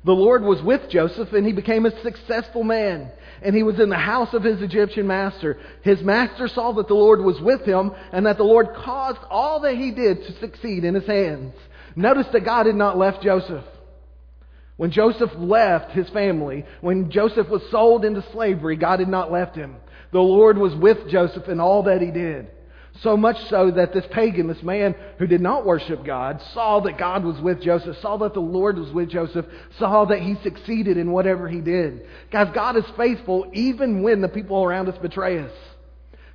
The 0.05 0.13
Lord 0.13 0.43
was 0.43 0.61
with 0.61 0.87
Joseph, 0.89 1.33
and 1.33 1.45
he 1.47 1.51
became 1.51 1.87
a 1.87 2.01
successful 2.03 2.63
man. 2.63 3.11
And 3.41 3.55
he 3.55 3.63
was 3.63 3.79
in 3.79 3.89
the 3.89 3.97
house 3.97 4.33
of 4.33 4.43
his 4.43 4.61
Egyptian 4.61 5.07
master. 5.07 5.57
His 5.81 6.01
master 6.01 6.47
saw 6.47 6.73
that 6.73 6.87
the 6.87 6.93
Lord 6.93 7.21
was 7.21 7.41
with 7.41 7.65
him, 7.65 7.91
and 8.11 8.27
that 8.27 8.37
the 8.37 8.43
Lord 8.43 8.67
caused 8.75 9.19
all 9.31 9.61
that 9.61 9.75
he 9.75 9.91
did 9.91 10.23
to 10.23 10.39
succeed 10.39 10.83
in 10.83 10.93
his 10.93 11.07
hands. 11.07 11.55
Notice 11.95 12.27
that 12.33 12.45
God 12.45 12.67
had 12.67 12.75
not 12.75 12.99
left 12.99 13.23
Joseph. 13.23 13.65
When 14.77 14.91
Joseph 14.91 15.31
left 15.37 15.91
his 15.91 16.09
family, 16.09 16.65
when 16.81 17.09
Joseph 17.09 17.49
was 17.49 17.63
sold 17.71 18.05
into 18.05 18.23
slavery, 18.31 18.75
God 18.75 18.99
had 18.99 19.09
not 19.09 19.31
left 19.31 19.55
him. 19.55 19.77
The 20.11 20.19
Lord 20.19 20.57
was 20.57 20.75
with 20.75 21.09
Joseph 21.09 21.47
in 21.47 21.59
all 21.59 21.83
that 21.83 22.01
he 22.01 22.11
did. 22.11 22.51
So 23.01 23.17
much 23.17 23.37
so 23.49 23.71
that 23.71 23.93
this 23.93 24.05
pagan, 24.11 24.47
this 24.47 24.63
man 24.63 24.95
who 25.19 25.27
did 25.27 25.41
not 25.41 25.65
worship 25.65 26.05
God, 26.05 26.41
saw 26.53 26.79
that 26.81 26.97
God 26.97 27.25
was 27.25 27.39
with 27.41 27.61
Joseph, 27.61 27.97
saw 28.01 28.17
that 28.17 28.33
the 28.33 28.39
Lord 28.39 28.77
was 28.77 28.91
with 28.91 29.09
Joseph, 29.09 29.45
saw 29.77 30.05
that 30.05 30.21
he 30.21 30.35
succeeded 30.43 30.97
in 30.97 31.11
whatever 31.11 31.49
he 31.49 31.59
did. 31.59 32.05
Guys, 32.31 32.51
God 32.53 32.77
is 32.77 32.85
faithful 32.95 33.49
even 33.53 34.01
when 34.01 34.21
the 34.21 34.29
people 34.29 34.63
around 34.63 34.87
us 34.87 34.97
betray 34.99 35.39
us. 35.39 35.51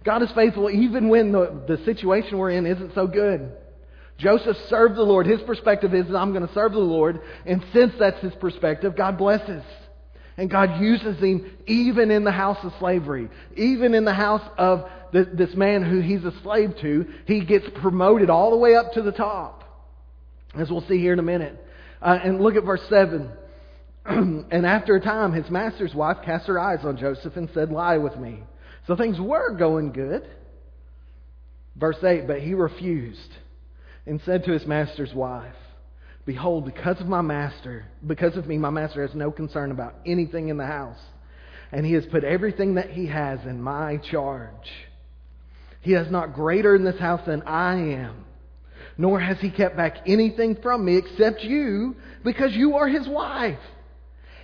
God 0.05 0.23
is 0.23 0.31
faithful 0.33 0.71
even 0.71 1.09
when 1.09 1.33
the, 1.33 1.63
the 1.67 1.79
situation 1.85 2.39
we're 2.39 2.51
in 2.51 2.67
isn't 2.67 2.95
so 2.95 3.07
good. 3.07 3.53
Joseph 4.19 4.57
served 4.69 4.97
the 4.97 5.03
Lord. 5.03 5.27
His 5.27 5.41
perspective 5.43 5.95
is, 5.95 6.07
I'm 6.15 6.33
going 6.33 6.47
to 6.47 6.55
serve 6.55 6.73
the 6.73 6.79
Lord. 6.79 7.21
And 7.47 7.65
since 7.73 7.95
that's 7.99 8.21
his 8.21 8.35
perspective, 8.35 8.95
God 8.97 9.17
blesses. 9.17 9.63
And 10.37 10.51
God 10.51 10.81
uses 10.81 11.19
him 11.19 11.51
even 11.67 12.11
in 12.11 12.25
the 12.25 12.31
house 12.31 12.59
of 12.63 12.73
slavery, 12.79 13.29
even 13.57 13.95
in 13.95 14.05
the 14.05 14.15
house 14.15 14.47
of 14.57 14.89
this 15.13 15.55
man 15.55 15.83
who 15.83 16.01
he's 16.01 16.25
a 16.25 16.33
slave 16.43 16.75
to. 16.81 17.07
He 17.27 17.45
gets 17.45 17.67
promoted 17.81 18.31
all 18.31 18.51
the 18.51 18.57
way 18.57 18.75
up 18.75 18.93
to 18.95 19.03
the 19.03 19.13
top, 19.13 19.65
as 20.59 20.71
we'll 20.71 20.87
see 20.89 20.99
here 20.99 21.13
in 21.13 21.19
a 21.19 21.23
minute. 21.23 21.63
Uh, 22.03 22.19
and 22.23 22.41
look 22.41 22.57
at 22.57 22.65
verse 22.65 22.83
7. 22.89 23.31
and 24.07 24.67
after 24.67 24.97
a 24.97 25.01
time, 25.01 25.33
his 25.33 25.51
master's 25.51 25.95
wife 25.95 26.19
cast 26.25 26.47
her 26.47 26.59
eyes 26.59 26.81
on 26.85 26.97
Joseph 26.97 27.37
and 27.37 27.49
said, 27.53 27.71
Lie 27.71 27.99
with 27.99 28.17
me. 28.17 28.41
So 28.87 28.97
things 28.97 29.21
were 29.21 29.57
going 29.57 29.93
good. 29.93 30.27
Verse 31.77 32.03
8, 32.03 32.27
but 32.27 32.41
he 32.41 32.55
refused 32.55 33.31
and 34.07 34.21
said 34.25 34.45
to 34.45 34.53
his 34.53 34.67
master's 34.67 35.15
wife, 35.15 35.55
Behold, 36.27 36.65
because 36.65 37.01
of 37.01 37.07
my 37.07 37.23
master, 37.23 37.87
because 38.07 38.37
of 38.37 38.47
me, 38.47 38.59
my 38.59 38.71
master 38.71 39.07
has 39.07 39.15
no 39.15 39.31
concern 39.31 39.71
about 39.71 39.95
anything 40.07 40.49
in 40.49 40.57
the 40.57 40.67
house. 40.67 40.99
And 41.73 41.87
he 41.87 41.93
has 41.95 42.05
put 42.11 42.25
everything 42.25 42.75
that 42.75 42.91
he 42.91 43.07
has 43.07 43.39
in 43.45 43.63
my 43.63 43.99
charge. 44.11 44.69
He 45.81 45.95
is 45.95 46.11
not 46.11 46.35
greater 46.35 46.75
in 46.77 46.85
this 46.85 46.99
house 46.99 47.23
than 47.27 47.43
I 47.43 47.75
am, 47.77 48.25
nor 48.99 49.19
has 49.19 49.39
he 49.39 49.51
kept 49.51 49.77
back 49.77 49.99
anything 50.07 50.57
from 50.63 50.85
me 50.85 50.97
except 50.97 51.43
you, 51.43 51.97
because 52.25 52.55
you 52.55 52.77
are 52.77 52.89
his 52.89 53.09
wife. 53.09 53.59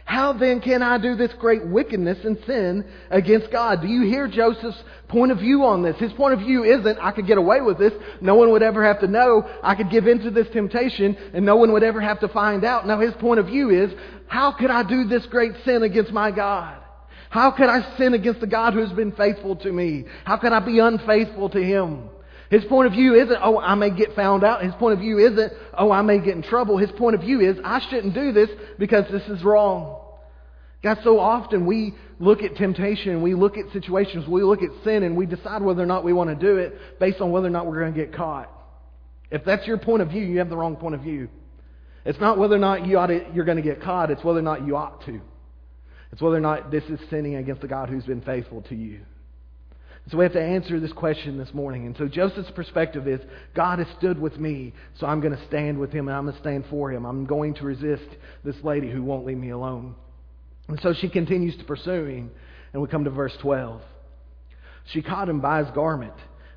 How 0.06 0.32
then 0.32 0.60
can 0.60 0.84
I 0.84 0.98
do 0.98 1.16
this 1.16 1.32
great 1.40 1.66
wickedness 1.66 2.18
and 2.24 2.38
sin 2.46 2.84
against 3.10 3.50
God? 3.50 3.82
Do 3.82 3.88
you 3.88 4.02
hear 4.02 4.28
Joseph's 4.28 4.80
point 5.08 5.32
of 5.32 5.38
view 5.38 5.64
on 5.64 5.82
this? 5.82 5.96
His 5.96 6.12
point 6.12 6.32
of 6.34 6.38
view 6.38 6.62
isn't, 6.62 6.98
I 7.00 7.10
could 7.10 7.26
get 7.26 7.38
away 7.38 7.60
with 7.60 7.76
this. 7.76 7.92
No 8.20 8.36
one 8.36 8.52
would 8.52 8.62
ever 8.62 8.84
have 8.84 9.00
to 9.00 9.08
know. 9.08 9.44
I 9.64 9.74
could 9.74 9.90
give 9.90 10.06
in 10.06 10.20
to 10.20 10.30
this 10.30 10.46
temptation 10.52 11.16
and 11.34 11.44
no 11.44 11.56
one 11.56 11.72
would 11.72 11.82
ever 11.82 12.00
have 12.00 12.20
to 12.20 12.28
find 12.28 12.64
out. 12.64 12.86
No, 12.86 13.00
his 13.00 13.14
point 13.14 13.40
of 13.40 13.46
view 13.46 13.70
is, 13.70 13.90
how 14.28 14.52
could 14.52 14.70
I 14.70 14.84
do 14.84 15.06
this 15.08 15.26
great 15.26 15.52
sin 15.64 15.82
against 15.82 16.12
my 16.12 16.30
God? 16.30 16.80
How 17.30 17.50
could 17.50 17.68
I 17.68 17.96
sin 17.96 18.14
against 18.14 18.40
the 18.40 18.46
God 18.46 18.74
who 18.74 18.80
has 18.80 18.92
been 18.92 19.12
faithful 19.12 19.56
to 19.56 19.72
me? 19.72 20.04
How 20.24 20.36
could 20.36 20.52
I 20.52 20.60
be 20.60 20.78
unfaithful 20.78 21.50
to 21.50 21.62
him? 21.62 22.08
His 22.50 22.64
point 22.64 22.86
of 22.86 22.92
view 22.92 23.14
isn't, 23.14 23.38
oh, 23.42 23.58
I 23.58 23.74
may 23.74 23.90
get 23.90 24.14
found 24.14 24.44
out. 24.44 24.62
His 24.62 24.74
point 24.74 24.94
of 24.94 25.00
view 25.00 25.18
isn't, 25.18 25.52
oh, 25.76 25.90
I 25.90 26.02
may 26.02 26.18
get 26.18 26.36
in 26.36 26.42
trouble. 26.42 26.78
His 26.78 26.92
point 26.92 27.16
of 27.16 27.22
view 27.22 27.40
is, 27.40 27.56
I 27.64 27.80
shouldn't 27.90 28.14
do 28.14 28.32
this 28.32 28.50
because 28.78 29.04
this 29.10 29.26
is 29.28 29.42
wrong. 29.42 30.00
God, 30.82 30.98
so 31.02 31.18
often 31.18 31.66
we 31.66 31.94
look 32.20 32.42
at 32.42 32.54
temptation, 32.54 33.22
we 33.22 33.34
look 33.34 33.56
at 33.58 33.64
situations, 33.72 34.28
we 34.28 34.44
look 34.44 34.62
at 34.62 34.70
sin, 34.84 35.02
and 35.02 35.16
we 35.16 35.26
decide 35.26 35.62
whether 35.62 35.82
or 35.82 35.86
not 35.86 36.04
we 36.04 36.12
want 36.12 36.30
to 36.30 36.36
do 36.36 36.58
it 36.58 37.00
based 37.00 37.20
on 37.20 37.32
whether 37.32 37.48
or 37.48 37.50
not 37.50 37.66
we're 37.66 37.80
going 37.80 37.92
to 37.92 37.98
get 37.98 38.14
caught. 38.14 38.48
If 39.30 39.44
that's 39.44 39.66
your 39.66 39.78
point 39.78 40.02
of 40.02 40.10
view, 40.10 40.22
you 40.22 40.38
have 40.38 40.48
the 40.48 40.56
wrong 40.56 40.76
point 40.76 40.94
of 40.94 41.00
view. 41.00 41.28
It's 42.04 42.20
not 42.20 42.38
whether 42.38 42.54
or 42.54 42.60
not 42.60 42.86
you 42.86 42.98
ought 42.98 43.08
to, 43.08 43.26
you're 43.34 43.44
going 43.44 43.56
to 43.56 43.62
get 43.62 43.82
caught, 43.82 44.12
it's 44.12 44.22
whether 44.22 44.38
or 44.38 44.42
not 44.42 44.64
you 44.64 44.76
ought 44.76 45.04
to. 45.06 45.20
It's 46.16 46.22
whether 46.22 46.38
or 46.38 46.40
not 46.40 46.70
this 46.70 46.84
is 46.84 46.98
sinning 47.10 47.34
against 47.34 47.60
the 47.60 47.68
God 47.68 47.90
who's 47.90 48.06
been 48.06 48.22
faithful 48.22 48.62
to 48.70 48.74
you. 48.74 49.00
So 50.10 50.16
we 50.16 50.24
have 50.24 50.32
to 50.32 50.42
answer 50.42 50.80
this 50.80 50.94
question 50.94 51.36
this 51.36 51.52
morning. 51.52 51.84
And 51.84 51.94
so 51.94 52.08
Joseph's 52.08 52.50
perspective 52.52 53.06
is 53.06 53.20
God 53.54 53.80
has 53.80 53.88
stood 53.98 54.18
with 54.18 54.38
me, 54.38 54.72
so 54.98 55.06
I'm 55.06 55.20
going 55.20 55.36
to 55.36 55.46
stand 55.48 55.78
with 55.78 55.92
him 55.92 56.08
and 56.08 56.16
I'm 56.16 56.24
going 56.24 56.34
to 56.34 56.40
stand 56.40 56.64
for 56.70 56.90
him. 56.90 57.04
I'm 57.04 57.26
going 57.26 57.52
to 57.56 57.64
resist 57.64 58.08
this 58.42 58.56
lady 58.62 58.90
who 58.90 59.02
won't 59.02 59.26
leave 59.26 59.36
me 59.36 59.50
alone. 59.50 59.94
And 60.68 60.80
so 60.80 60.94
she 60.98 61.10
continues 61.10 61.54
to 61.58 61.64
pursue 61.64 62.06
him, 62.06 62.30
and 62.72 62.80
we 62.80 62.88
come 62.88 63.04
to 63.04 63.10
verse 63.10 63.36
12. 63.42 63.82
She 64.94 65.02
caught 65.02 65.28
him 65.28 65.42
by 65.42 65.62
his 65.62 65.70
garment. 65.74 66.14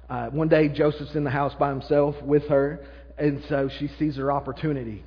Uh, 0.09 0.27
one 0.27 0.47
day, 0.47 0.69
Joseph's 0.69 1.15
in 1.15 1.25
the 1.25 1.31
house 1.31 1.53
by 1.59 1.67
himself 1.67 2.15
with 2.23 2.47
her, 2.47 2.79
and 3.17 3.43
so 3.49 3.69
she 3.77 3.89
sees 3.99 4.15
her 4.15 4.31
opportunity. 4.31 5.03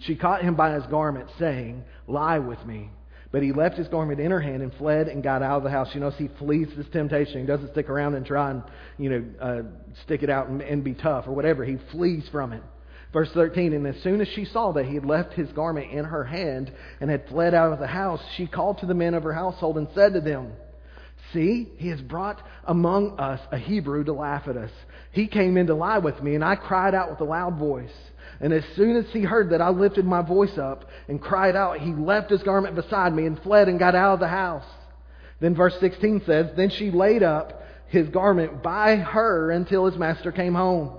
She 0.00 0.16
caught 0.16 0.42
him 0.42 0.56
by 0.56 0.74
his 0.74 0.84
garment, 0.86 1.28
saying, 1.38 1.84
Lie 2.08 2.40
with 2.40 2.66
me. 2.66 2.90
But 3.30 3.42
he 3.42 3.52
left 3.52 3.76
his 3.76 3.88
garment 3.88 4.20
in 4.20 4.30
her 4.30 4.40
hand 4.40 4.62
and 4.62 4.72
fled 4.74 5.08
and 5.08 5.22
got 5.22 5.42
out 5.42 5.58
of 5.58 5.62
the 5.62 5.70
house. 5.70 5.88
You 5.92 6.00
know, 6.00 6.10
he 6.10 6.28
flees 6.38 6.68
this 6.76 6.86
temptation. 6.92 7.40
He 7.40 7.46
doesn't 7.46 7.72
stick 7.72 7.90
around 7.90 8.14
and 8.14 8.24
try 8.24 8.50
and, 8.50 8.62
you 8.96 9.10
know, 9.10 9.24
uh, 9.40 9.62
stick 10.04 10.22
it 10.22 10.30
out 10.30 10.48
and, 10.48 10.62
and 10.62 10.82
be 10.82 10.94
tough 10.94 11.26
or 11.26 11.32
whatever. 11.32 11.64
He 11.64 11.76
flees 11.92 12.26
from 12.32 12.52
it. 12.52 12.62
Verse 13.12 13.30
13, 13.32 13.72
and 13.72 13.86
as 13.86 14.02
soon 14.02 14.20
as 14.20 14.28
she 14.28 14.44
saw 14.44 14.72
that 14.72 14.84
he 14.84 14.94
had 14.94 15.04
left 15.04 15.32
his 15.32 15.48
garment 15.52 15.90
in 15.90 16.04
her 16.04 16.24
hand 16.24 16.70
and 17.00 17.10
had 17.10 17.26
fled 17.28 17.54
out 17.54 17.72
of 17.72 17.78
the 17.78 17.86
house, 17.86 18.20
she 18.36 18.46
called 18.46 18.78
to 18.78 18.86
the 18.86 18.94
men 18.94 19.14
of 19.14 19.22
her 19.22 19.32
household 19.32 19.78
and 19.78 19.88
said 19.94 20.12
to 20.12 20.20
them, 20.20 20.52
See, 21.32 21.68
he 21.76 21.88
has 21.88 22.00
brought 22.00 22.42
among 22.64 23.18
us 23.18 23.40
a 23.50 23.58
Hebrew 23.58 24.04
to 24.04 24.12
laugh 24.12 24.46
at 24.46 24.56
us. 24.56 24.70
He 25.12 25.26
came 25.26 25.56
in 25.56 25.66
to 25.66 25.74
lie 25.74 25.98
with 25.98 26.22
me, 26.22 26.34
and 26.34 26.44
I 26.44 26.56
cried 26.56 26.94
out 26.94 27.10
with 27.10 27.20
a 27.20 27.24
loud 27.24 27.58
voice. 27.58 27.90
And 28.40 28.52
as 28.52 28.64
soon 28.76 28.96
as 28.96 29.06
he 29.12 29.22
heard 29.22 29.50
that 29.50 29.60
I 29.60 29.70
lifted 29.70 30.04
my 30.04 30.22
voice 30.22 30.56
up 30.58 30.84
and 31.08 31.20
cried 31.20 31.56
out, 31.56 31.80
he 31.80 31.92
left 31.92 32.30
his 32.30 32.42
garment 32.42 32.76
beside 32.76 33.12
me 33.12 33.26
and 33.26 33.40
fled 33.42 33.68
and 33.68 33.78
got 33.78 33.94
out 33.94 34.14
of 34.14 34.20
the 34.20 34.28
house. 34.28 34.64
Then 35.40 35.54
verse 35.54 35.76
16 35.80 36.22
says, 36.24 36.46
Then 36.56 36.70
she 36.70 36.90
laid 36.90 37.22
up 37.22 37.62
his 37.88 38.08
garment 38.08 38.62
by 38.62 38.96
her 38.96 39.50
until 39.50 39.86
his 39.86 39.98
master 39.98 40.30
came 40.30 40.54
home. 40.54 40.92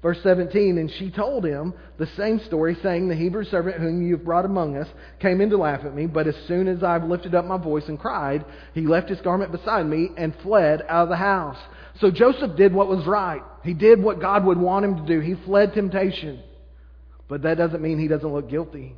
Verse 0.00 0.18
17, 0.22 0.76
and 0.76 0.90
she 0.90 1.10
told 1.10 1.46
him 1.46 1.72
the 1.96 2.06
same 2.08 2.38
story, 2.40 2.76
saying, 2.82 3.08
The 3.08 3.14
Hebrew 3.14 3.44
servant 3.44 3.76
whom 3.76 4.06
you 4.06 4.16
have 4.16 4.24
brought 4.24 4.44
among 4.44 4.76
us 4.76 4.86
came 5.18 5.40
in 5.40 5.48
to 5.48 5.56
laugh 5.56 5.82
at 5.82 5.94
me, 5.94 6.04
but 6.04 6.26
as 6.26 6.36
soon 6.46 6.68
as 6.68 6.82
I 6.82 6.98
lifted 6.98 7.34
up 7.34 7.46
my 7.46 7.56
voice 7.56 7.84
and 7.88 7.98
cried, 7.98 8.44
he 8.74 8.82
left 8.82 9.08
his 9.08 9.22
garment 9.22 9.50
beside 9.50 9.86
me 9.86 10.10
and 10.18 10.34
fled 10.42 10.82
out 10.90 11.04
of 11.04 11.08
the 11.08 11.16
house. 11.16 11.56
So 12.00 12.10
Joseph 12.10 12.54
did 12.54 12.74
what 12.74 12.88
was 12.88 13.06
right. 13.06 13.40
He 13.62 13.72
did 13.72 14.02
what 14.02 14.20
God 14.20 14.44
would 14.44 14.58
want 14.58 14.84
him 14.84 14.96
to 14.96 15.06
do. 15.06 15.20
He 15.20 15.36
fled 15.46 15.72
temptation. 15.72 16.42
But 17.28 17.42
that 17.42 17.56
doesn't 17.56 17.82
mean 17.82 17.98
he 17.98 18.08
doesn't 18.08 18.32
look 18.32 18.50
guilty. 18.50 18.94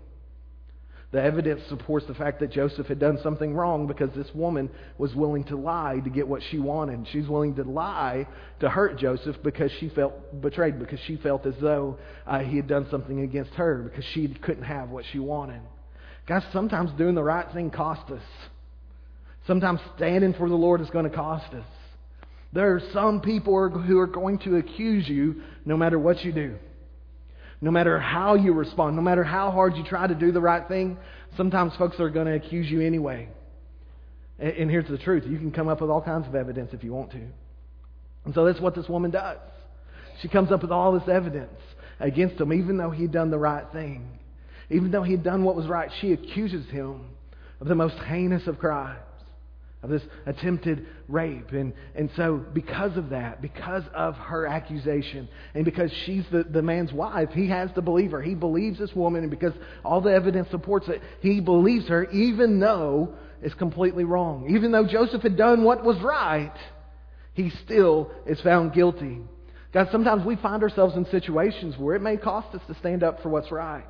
The 1.12 1.23
evidence 1.23 1.62
supports 1.68 2.04
the 2.06 2.14
fact 2.14 2.40
that 2.40 2.50
Joseph 2.50 2.88
had 2.88 2.99
done 2.99 3.18
something 3.23 3.54
wrong 3.54 3.87
because 3.87 4.11
this 4.14 4.26
woman 4.35 4.68
was 4.99 5.14
willing 5.14 5.45
to 5.45 5.56
lie 5.56 6.00
to 6.02 6.11
get 6.11 6.26
what 6.26 6.42
she 6.50 6.59
wanted. 6.59 7.06
She's 7.12 7.28
willing 7.28 7.54
to 7.54 7.62
lie 7.62 8.26
to 8.61 8.68
hurt 8.68 8.99
Joseph 8.99 9.37
because 9.45 9.71
she 9.78 9.88
felt 9.88 10.42
betrayed, 10.42 10.80
because 10.80 10.99
she 11.06 11.16
felt 11.16 11.47
as 11.47 11.54
though 11.61 11.99
uh, 12.26 12.40
he 12.40 12.56
had 12.56 12.66
done 12.66 12.88
something 12.90 13.21
against 13.21 13.52
her, 13.52 13.83
because 13.85 14.04
she 14.14 14.26
couldn't 14.28 14.64
have 14.64 14.90
what 14.90 15.04
she 15.12 15.21
wanted. 15.21 15.61
Guys, 16.26 16.42
sometimes 16.52 16.90
doing 16.99 17.14
the 17.14 17.23
right 17.23 17.47
thing 17.54 17.71
costs 17.71 18.11
us. 18.11 18.23
Sometimes 19.47 19.78
standing 19.97 20.35
for 20.35 20.49
the 20.49 20.56
Lord 20.56 20.80
is 20.80 20.90
going 20.90 21.09
to 21.09 21.16
cost 21.16 21.54
us. 21.54 21.64
There 22.52 22.75
are 22.75 22.83
some 22.92 23.21
people 23.21 23.71
who 23.71 23.99
are 24.00 24.06
going 24.09 24.38
to 24.40 24.56
accuse 24.56 25.09
you 25.09 25.42
no 25.64 25.76
matter 25.76 26.00
what 26.00 26.25
you 26.25 26.33
do. 26.33 26.56
No 27.60 27.70
matter 27.70 27.98
how 27.98 28.34
you 28.34 28.52
respond, 28.52 28.96
no 28.96 29.02
matter 29.02 29.25
how 29.25 29.50
hard 29.50 29.76
you 29.76 29.84
try 29.84 30.06
to 30.06 30.14
do 30.14 30.30
the 30.32 30.40
right 30.40 30.66
thing, 30.68 30.98
sometimes 31.36 31.72
folks 31.76 31.98
are 32.00 32.10
going 32.10 32.26
to 32.26 32.34
accuse 32.34 32.70
you 32.70 32.80
anyway. 32.80 33.28
And 34.38 34.70
here's 34.70 34.88
the 34.88 34.98
truth 34.98 35.25
you 35.26 35.38
can 35.38 35.50
come 35.50 35.68
up 35.68 35.80
with 35.80 35.90
all 35.90 36.02
kinds 36.02 36.26
of 36.26 36.34
evidence 36.34 36.70
if 36.72 36.84
you 36.84 36.92
want 36.92 37.12
to. 37.12 37.22
And 38.26 38.34
so 38.34 38.44
that's 38.44 38.60
what 38.60 38.75
this 38.75 38.88
woman 38.88 39.10
does. 39.10 39.38
She 40.20 40.28
comes 40.28 40.52
up 40.52 40.62
with 40.62 40.70
all 40.70 40.92
this 40.98 41.08
evidence 41.08 41.58
against 42.00 42.40
him, 42.40 42.52
even 42.52 42.76
though 42.76 42.90
he'd 42.90 43.12
done 43.12 43.30
the 43.30 43.38
right 43.38 43.64
thing. 43.72 44.18
Even 44.68 44.90
though 44.90 45.02
he 45.02 45.12
had 45.12 45.22
done 45.22 45.44
what 45.44 45.54
was 45.54 45.66
right, 45.66 45.90
she 46.00 46.12
accuses 46.12 46.68
him 46.70 47.06
of 47.60 47.68
the 47.68 47.75
most 47.75 47.94
heinous 48.06 48.46
of 48.46 48.58
crimes, 48.58 48.98
of 49.83 49.90
this 49.90 50.02
attempted 50.26 50.87
rape. 51.09 51.52
And, 51.52 51.73
and 51.95 52.11
so, 52.16 52.45
because 52.52 52.97
of 52.97 53.11
that, 53.11 53.40
because 53.40 53.85
of 53.95 54.14
her 54.14 54.47
accusation, 54.47 55.28
and 55.54 55.64
because 55.64 55.90
she's 56.04 56.25
the, 56.33 56.45
the 56.45 56.62
man's 56.62 56.92
wife, 56.92 57.30
he 57.33 57.49
has 57.49 57.71
to 57.75 57.83
believe 57.83 58.11
her. 58.11 58.23
He 58.23 58.35
believes 58.35 58.78
this 58.78 58.92
woman, 58.95 59.23
and 59.23 59.30
because 59.30 59.52
all 59.85 60.00
the 60.00 60.12
evidence 60.12 60.49
supports 60.50 60.88
it, 60.88 61.00
he 61.21 61.40
believes 61.40 61.88
her, 61.88 62.11
even 62.11 62.59
though 62.59 63.14
it's 63.42 63.54
completely 63.54 64.04
wrong. 64.04 64.49
Even 64.50 64.73
though 64.73 64.87
Joseph 64.87 65.23
had 65.23 65.37
done 65.37 65.62
what 65.62 65.85
was 65.85 66.00
right, 66.02 66.54
he 67.35 67.50
still 67.64 68.11
is 68.26 68.40
found 68.40 68.73
guilty. 68.73 69.21
God, 69.73 69.88
sometimes 69.92 70.25
we 70.25 70.37
find 70.37 70.62
ourselves 70.62 70.97
in 70.97 71.04
situations 71.06 71.76
where 71.76 71.95
it 71.95 72.02
may 72.02 72.16
cost 72.16 72.54
us 72.54 72.62
to 72.66 72.75
stand 72.76 73.02
up 73.02 73.23
for 73.23 73.28
what's 73.28 73.52
right. 73.52 73.85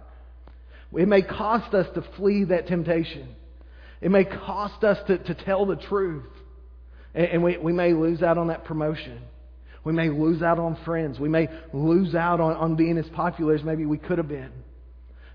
It 0.93 1.07
may 1.07 1.23
cost 1.23 1.75
us 1.75 1.87
to 1.95 2.03
flee 2.17 2.45
that 2.45 2.67
temptation. 2.67 3.29
It 4.01 4.11
may 4.11 4.25
cost 4.25 4.85
us 4.85 4.99
to, 5.07 5.19
to 5.19 5.35
tell 5.35 5.67
the 5.67 5.77
truth. 5.77 6.27
And, 7.15 7.27
and 7.27 7.43
we, 7.43 7.57
we 7.57 7.73
may 7.73 7.93
lose 7.93 8.23
out 8.23 8.39
on 8.39 8.49
that 8.49 8.65
promotion. 8.65 9.23
We 9.85 9.93
may 9.93 10.09
lose 10.09 10.43
out 10.43 10.59
on 10.59 10.77
friends. 10.85 11.19
We 11.19 11.29
may 11.29 11.49
lose 11.73 12.15
out 12.15 12.41
on, 12.41 12.57
on 12.57 12.77
being 12.77 12.99
as 12.99 13.07
popular 13.15 13.55
as 13.55 13.63
maybe 13.63 13.87
we 13.87 13.99
could 13.99 14.19
have 14.19 14.29
been. 14.29 14.53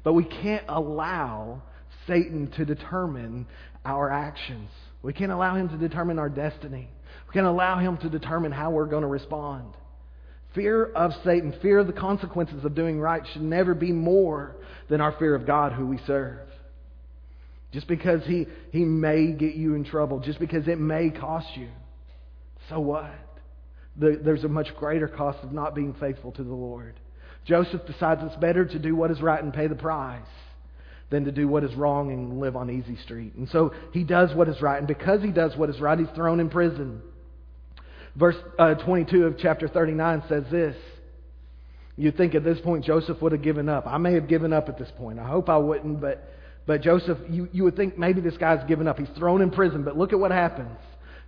But 0.04 0.14
we 0.14 0.26
can't 0.26 0.66
allow 0.68 1.62
Satan 2.08 2.52
to 2.58 2.66
determine 2.66 3.48
our 3.86 4.12
actions. 4.12 4.70
We 5.02 5.14
can't 5.14 5.32
allow 5.32 5.56
him 5.56 5.70
to 5.70 5.78
determine 5.78 6.20
our 6.20 6.30
destiny. 6.30 6.90
We 7.28 7.34
can't 7.34 7.48
allow 7.48 7.80
him 7.80 7.98
to 8.00 8.10
determine 8.10 8.52
how 8.52 8.72
we're 8.72 8.88
going 8.88 9.04
to 9.04 9.08
respond. 9.08 9.74
Fear 10.54 10.86
of 10.86 11.12
Satan, 11.24 11.56
fear 11.62 11.80
of 11.80 11.88
the 11.88 11.94
consequences 11.94 12.66
of 12.66 12.76
doing 12.76 13.00
right 13.00 13.24
should 13.32 13.42
never 13.42 13.74
be 13.74 13.92
more 13.92 14.58
than 14.90 15.00
our 15.00 15.14
fear 15.18 15.34
of 15.34 15.48
God 15.48 15.72
who 15.72 15.88
we 15.88 15.98
serve. 16.06 16.40
Just 17.72 17.88
because 17.88 18.22
he, 18.26 18.48
he 18.72 18.84
may 18.84 19.32
get 19.32 19.56
you 19.56 19.76
in 19.76 19.86
trouble, 19.86 20.20
just 20.20 20.40
because 20.40 20.68
it 20.68 20.80
may 20.80 21.10
cost 21.10 21.48
you. 21.56 21.70
So 22.70 22.80
what? 22.80 23.12
The, 23.98 24.20
there's 24.24 24.44
a 24.44 24.50
much 24.50 24.68
greater 24.78 25.08
cost 25.08 25.40
of 25.44 25.52
not 25.52 25.74
being 25.74 25.96
faithful 26.00 26.32
to 26.34 26.44
the 26.44 26.54
Lord. 26.54 27.00
Joseph 27.46 27.86
decides 27.88 28.22
it's 28.24 28.36
better 28.36 28.66
to 28.66 28.80
do 28.80 28.96
what 28.96 29.12
is 29.12 29.22
right 29.22 29.42
and 29.42 29.54
pay 29.54 29.68
the 29.68 29.76
price 29.76 30.22
than 31.10 31.26
to 31.26 31.32
do 31.32 31.48
what 31.48 31.64
is 31.64 31.74
wrong 31.76 32.12
and 32.12 32.40
live 32.40 32.56
on 32.56 32.70
easy 32.70 32.98
street. 33.04 33.36
And 33.36 33.48
so 33.50 33.74
he 33.92 34.04
does 34.04 34.34
what 34.34 34.48
is 34.48 34.62
right. 34.62 34.78
And 34.78 34.88
because 34.88 35.22
he 35.22 35.32
does 35.32 35.56
what 35.58 35.70
is 35.70 35.80
right, 35.80 36.00
he's 36.00 36.08
thrown 36.16 36.40
in 36.40 36.50
prison. 36.50 37.02
Verse 38.16 38.36
uh, 38.60 38.76
22 38.76 39.26
of 39.26 39.38
chapter 39.38 39.68
39 39.68 40.24
says 40.28 40.44
this. 40.52 40.76
You'd 41.98 42.18
think 42.18 42.34
at 42.34 42.44
this 42.44 42.60
point 42.62 42.86
Joseph 42.86 43.22
would 43.22 43.34
have 43.34 43.42
given 43.42 43.70
up. 43.70 43.86
I 43.86 43.98
may 43.98 44.14
have 44.14 44.28
given 44.28 44.54
up 44.54 44.70
at 44.70 44.80
this 44.80 44.90
point. 44.98 45.20
I 45.20 45.28
hope 45.28 45.50
I 45.50 45.58
wouldn't, 45.58 46.00
but, 46.02 46.24
but 46.66 46.82
Joseph, 46.82 47.18
you, 47.30 47.50
you 47.52 47.64
would 47.64 47.76
think 47.76 47.98
maybe 47.98 48.22
this 48.22 48.38
guy's 48.38 48.64
given 48.68 48.88
up. 48.88 49.00
He's 49.00 49.10
thrown 49.18 49.42
in 49.42 49.52
prison. 49.52 49.84
But 49.84 49.98
look 49.98 50.14
at 50.14 50.20
what 50.20 50.32
happens 50.32 50.78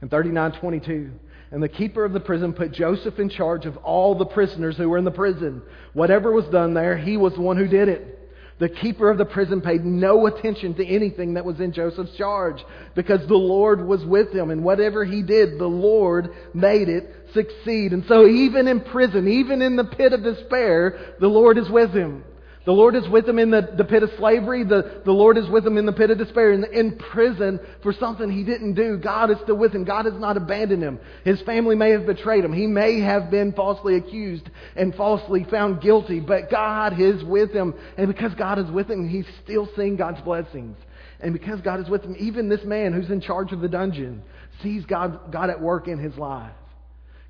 in 0.02 0.10
39:22. 0.10 1.12
And 1.52 1.62
the 1.62 1.70
keeper 1.70 2.04
of 2.04 2.13
the 2.13 2.20
prison 2.20 2.54
put 2.54 2.72
Joseph 2.72 3.20
in 3.20 3.30
charge 3.30 3.66
of 3.66 3.78
all 3.78 4.16
the 4.16 4.25
prisoners 4.25 4.75
who 4.75 4.90
were 4.90 4.98
in 4.98 5.06
the 5.06 5.12
prison. 5.12 5.62
Whatever 5.94 6.32
was 6.32 6.46
done 6.46 6.74
there, 6.74 6.98
he 6.98 7.16
was 7.16 7.34
the 7.34 7.42
one 7.42 7.58
who 7.58 7.68
did 7.68 7.90
it. 7.90 8.20
The 8.60 8.70
keeper 8.70 9.10
of 9.10 9.18
the 9.18 9.25
prison 9.25 9.62
paid 9.62 9.84
no 9.84 10.25
attention 10.28 10.75
to 10.75 10.86
anything 10.86 11.34
that 11.34 11.46
was 11.46 11.60
in 11.60 11.74
Joseph's 11.74 12.16
charge 12.16 12.63
because 12.96 13.28
the 13.28 13.36
Lord 13.36 13.86
was 13.86 14.06
with 14.06 14.32
him. 14.34 14.52
And 14.52 14.63
whatever 14.63 15.04
he 15.04 15.22
did, 15.22 15.60
the 15.60 15.68
Lord 15.68 16.30
made 16.54 16.88
it 16.88 17.30
succeed. 17.34 17.94
And 17.94 18.06
so 18.08 18.28
even 18.28 18.68
in 18.68 18.82
prison, 18.82 19.28
even 19.28 19.62
in 19.62 19.75
the 19.75 19.84
pit 19.84 20.13
of 20.13 20.24
despair, 20.24 21.16
the 21.20 21.28
Lord 21.28 21.58
is 21.58 21.70
with 21.70 21.92
him. 21.92 22.24
The 22.65 22.72
Lord 22.72 22.96
is 22.96 23.08
with 23.10 23.27
him 23.27 23.39
in 23.39 23.51
the, 23.51 23.74
the 23.75 23.84
pit 23.84 24.03
of 24.03 24.10
slavery. 24.17 24.63
The, 24.63 25.01
the 25.03 25.12
Lord 25.12 25.38
is 25.38 25.50
with 25.50 25.67
him 25.67 25.77
in 25.77 25.86
the 25.86 25.91
pit 25.91 26.12
of 26.12 26.17
despair. 26.17 26.53
In, 26.53 26.63
in 26.63 26.98
prison 26.98 27.60
for 27.82 27.91
something 27.91 28.32
he 28.32 28.46
didn't 28.46 28.75
do. 28.75 28.98
God 28.98 29.32
is 29.32 29.38
still 29.43 29.58
with 29.58 29.74
him. 29.74 29.84
God 29.84 30.05
has 30.05 30.13
not 30.13 30.38
abandoned 30.38 30.82
him. 30.82 31.00
His 31.25 31.41
family 31.41 31.75
may 31.75 31.91
have 31.91 32.05
betrayed 32.05 32.46
him. 32.46 32.53
He 32.53 32.65
may 32.65 33.01
have 33.01 33.29
been 33.29 33.51
falsely 33.51 33.97
accused 33.97 34.49
and 34.78 34.95
falsely 34.95 35.45
found 35.52 35.82
guilty. 35.82 36.21
But 36.21 36.49
God 36.49 36.99
is 37.02 37.21
with 37.26 37.52
him. 37.52 37.73
And 37.97 38.08
because 38.08 38.34
God 38.36 38.60
is 38.60 38.71
with 38.71 38.89
him, 38.89 39.10
he's 39.10 39.28
still 39.43 39.67
seeing 39.76 39.97
God's 39.97 40.21
blessings. 40.21 40.78
And 41.19 41.34
because 41.34 41.60
God 41.60 41.82
is 41.82 41.89
with 41.89 42.04
him, 42.04 42.15
even 42.17 42.47
this 42.47 42.63
man 42.63 42.93
who's 42.93 43.10
in 43.10 43.19
charge 43.19 43.52
of 43.52 43.60
the 43.60 43.69
dungeon 43.69 44.23
sees 44.62 44.86
God, 44.86 45.34
God 45.34 45.49
at 45.49 45.60
work 45.60 45.89
in 45.89 45.99
his 45.99 46.15
life. 46.15 46.54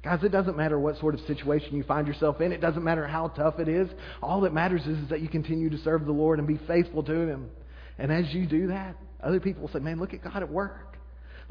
Guys, 0.04 0.22
it 0.22 0.34
doesn't 0.34 0.58
matter 0.58 0.78
what 0.78 0.98
sort 0.98 1.14
of 1.14 1.22
situation 1.22 1.78
you 1.78 1.84
find 1.84 2.08
yourself 2.08 2.42
in. 2.42 2.52
It 2.52 2.60
doesn't 2.60 2.84
matter 2.84 3.08
how 3.08 3.30
tough 3.30 3.60
it 3.60 3.70
is. 3.70 3.90
All 4.22 4.42
that 4.42 4.54
matters 4.54 4.82
is, 4.82 4.98
is 5.00 5.10
that 5.10 5.22
you 5.22 5.30
continue 5.30 5.70
to 5.70 5.78
serve 5.78 6.06
the 6.06 6.12
Lord 6.12 6.40
and 6.40 6.48
be 6.48 6.60
faithful 6.68 7.04
to 7.04 7.14
Him. 7.14 7.50
And 7.98 8.12
as 8.12 8.34
you 8.34 8.46
do 8.46 8.68
that, 8.68 8.98
other 9.24 9.40
people 9.40 9.62
will 9.62 9.70
say, 9.70 9.80
man, 9.80 10.00
look 10.00 10.14
at 10.14 10.22
God 10.22 10.44
at 10.44 10.50
work. 10.50 10.98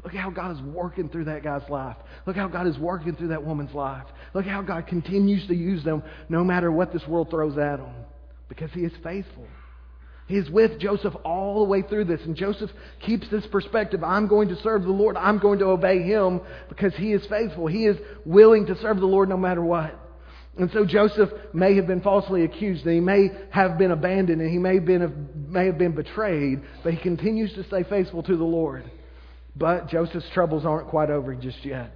Look 0.03 0.13
how 0.13 0.29
God 0.29 0.55
is 0.55 0.61
working 0.61 1.09
through 1.09 1.25
that 1.25 1.43
guy's 1.43 1.67
life. 1.69 1.95
Look 2.27 2.35
how 2.35 2.47
God 2.47 2.67
is 2.67 2.77
working 2.77 3.15
through 3.15 3.29
that 3.29 3.43
woman's 3.43 3.73
life. 3.73 4.05
Look 4.35 4.45
how 4.45 4.61
God 4.61 4.85
continues 4.85 5.47
to 5.47 5.55
use 5.55 5.83
them 5.83 6.03
no 6.29 6.43
matter 6.43 6.71
what 6.71 6.93
this 6.93 7.07
world 7.07 7.29
throws 7.31 7.57
at 7.57 7.77
them 7.77 7.93
because 8.49 8.69
He 8.73 8.81
is 8.81 8.91
faithful. 9.03 9.47
He's 10.33 10.49
with 10.49 10.79
Joseph 10.79 11.13
all 11.23 11.59
the 11.63 11.69
way 11.69 11.83
through 11.83 12.05
this. 12.05 12.21
And 12.21 12.35
Joseph 12.35 12.71
keeps 13.01 13.29
this 13.29 13.45
perspective 13.45 14.03
I'm 14.03 14.27
going 14.27 14.47
to 14.49 14.55
serve 14.63 14.81
the 14.81 14.89
Lord. 14.89 15.15
I'm 15.15 15.37
going 15.37 15.59
to 15.59 15.65
obey 15.65 16.01
him 16.01 16.41
because 16.69 16.95
he 16.95 17.13
is 17.13 17.23
faithful. 17.27 17.67
He 17.67 17.85
is 17.85 17.97
willing 18.25 18.65
to 18.65 18.75
serve 18.79 18.99
the 18.99 19.05
Lord 19.05 19.29
no 19.29 19.37
matter 19.37 19.63
what. 19.63 19.93
And 20.57 20.71
so 20.71 20.85
Joseph 20.85 21.29
may 21.53 21.75
have 21.75 21.85
been 21.85 22.01
falsely 22.01 22.45
accused, 22.45 22.83
and 22.83 22.95
he 22.95 22.99
may 22.99 23.29
have 23.51 23.77
been 23.77 23.91
abandoned, 23.91 24.41
and 24.41 24.49
he 24.49 24.57
may 24.57 24.75
have 24.75 24.85
been, 24.85 25.29
may 25.49 25.67
have 25.67 25.77
been 25.77 25.93
betrayed, 25.93 26.63
but 26.83 26.95
he 26.95 26.99
continues 26.99 27.53
to 27.53 27.63
stay 27.65 27.83
faithful 27.83 28.23
to 28.23 28.35
the 28.35 28.43
Lord. 28.43 28.89
But 29.55 29.87
Joseph's 29.87 30.29
troubles 30.33 30.65
aren't 30.65 30.87
quite 30.87 31.11
over 31.11 31.35
just 31.35 31.63
yet. 31.63 31.91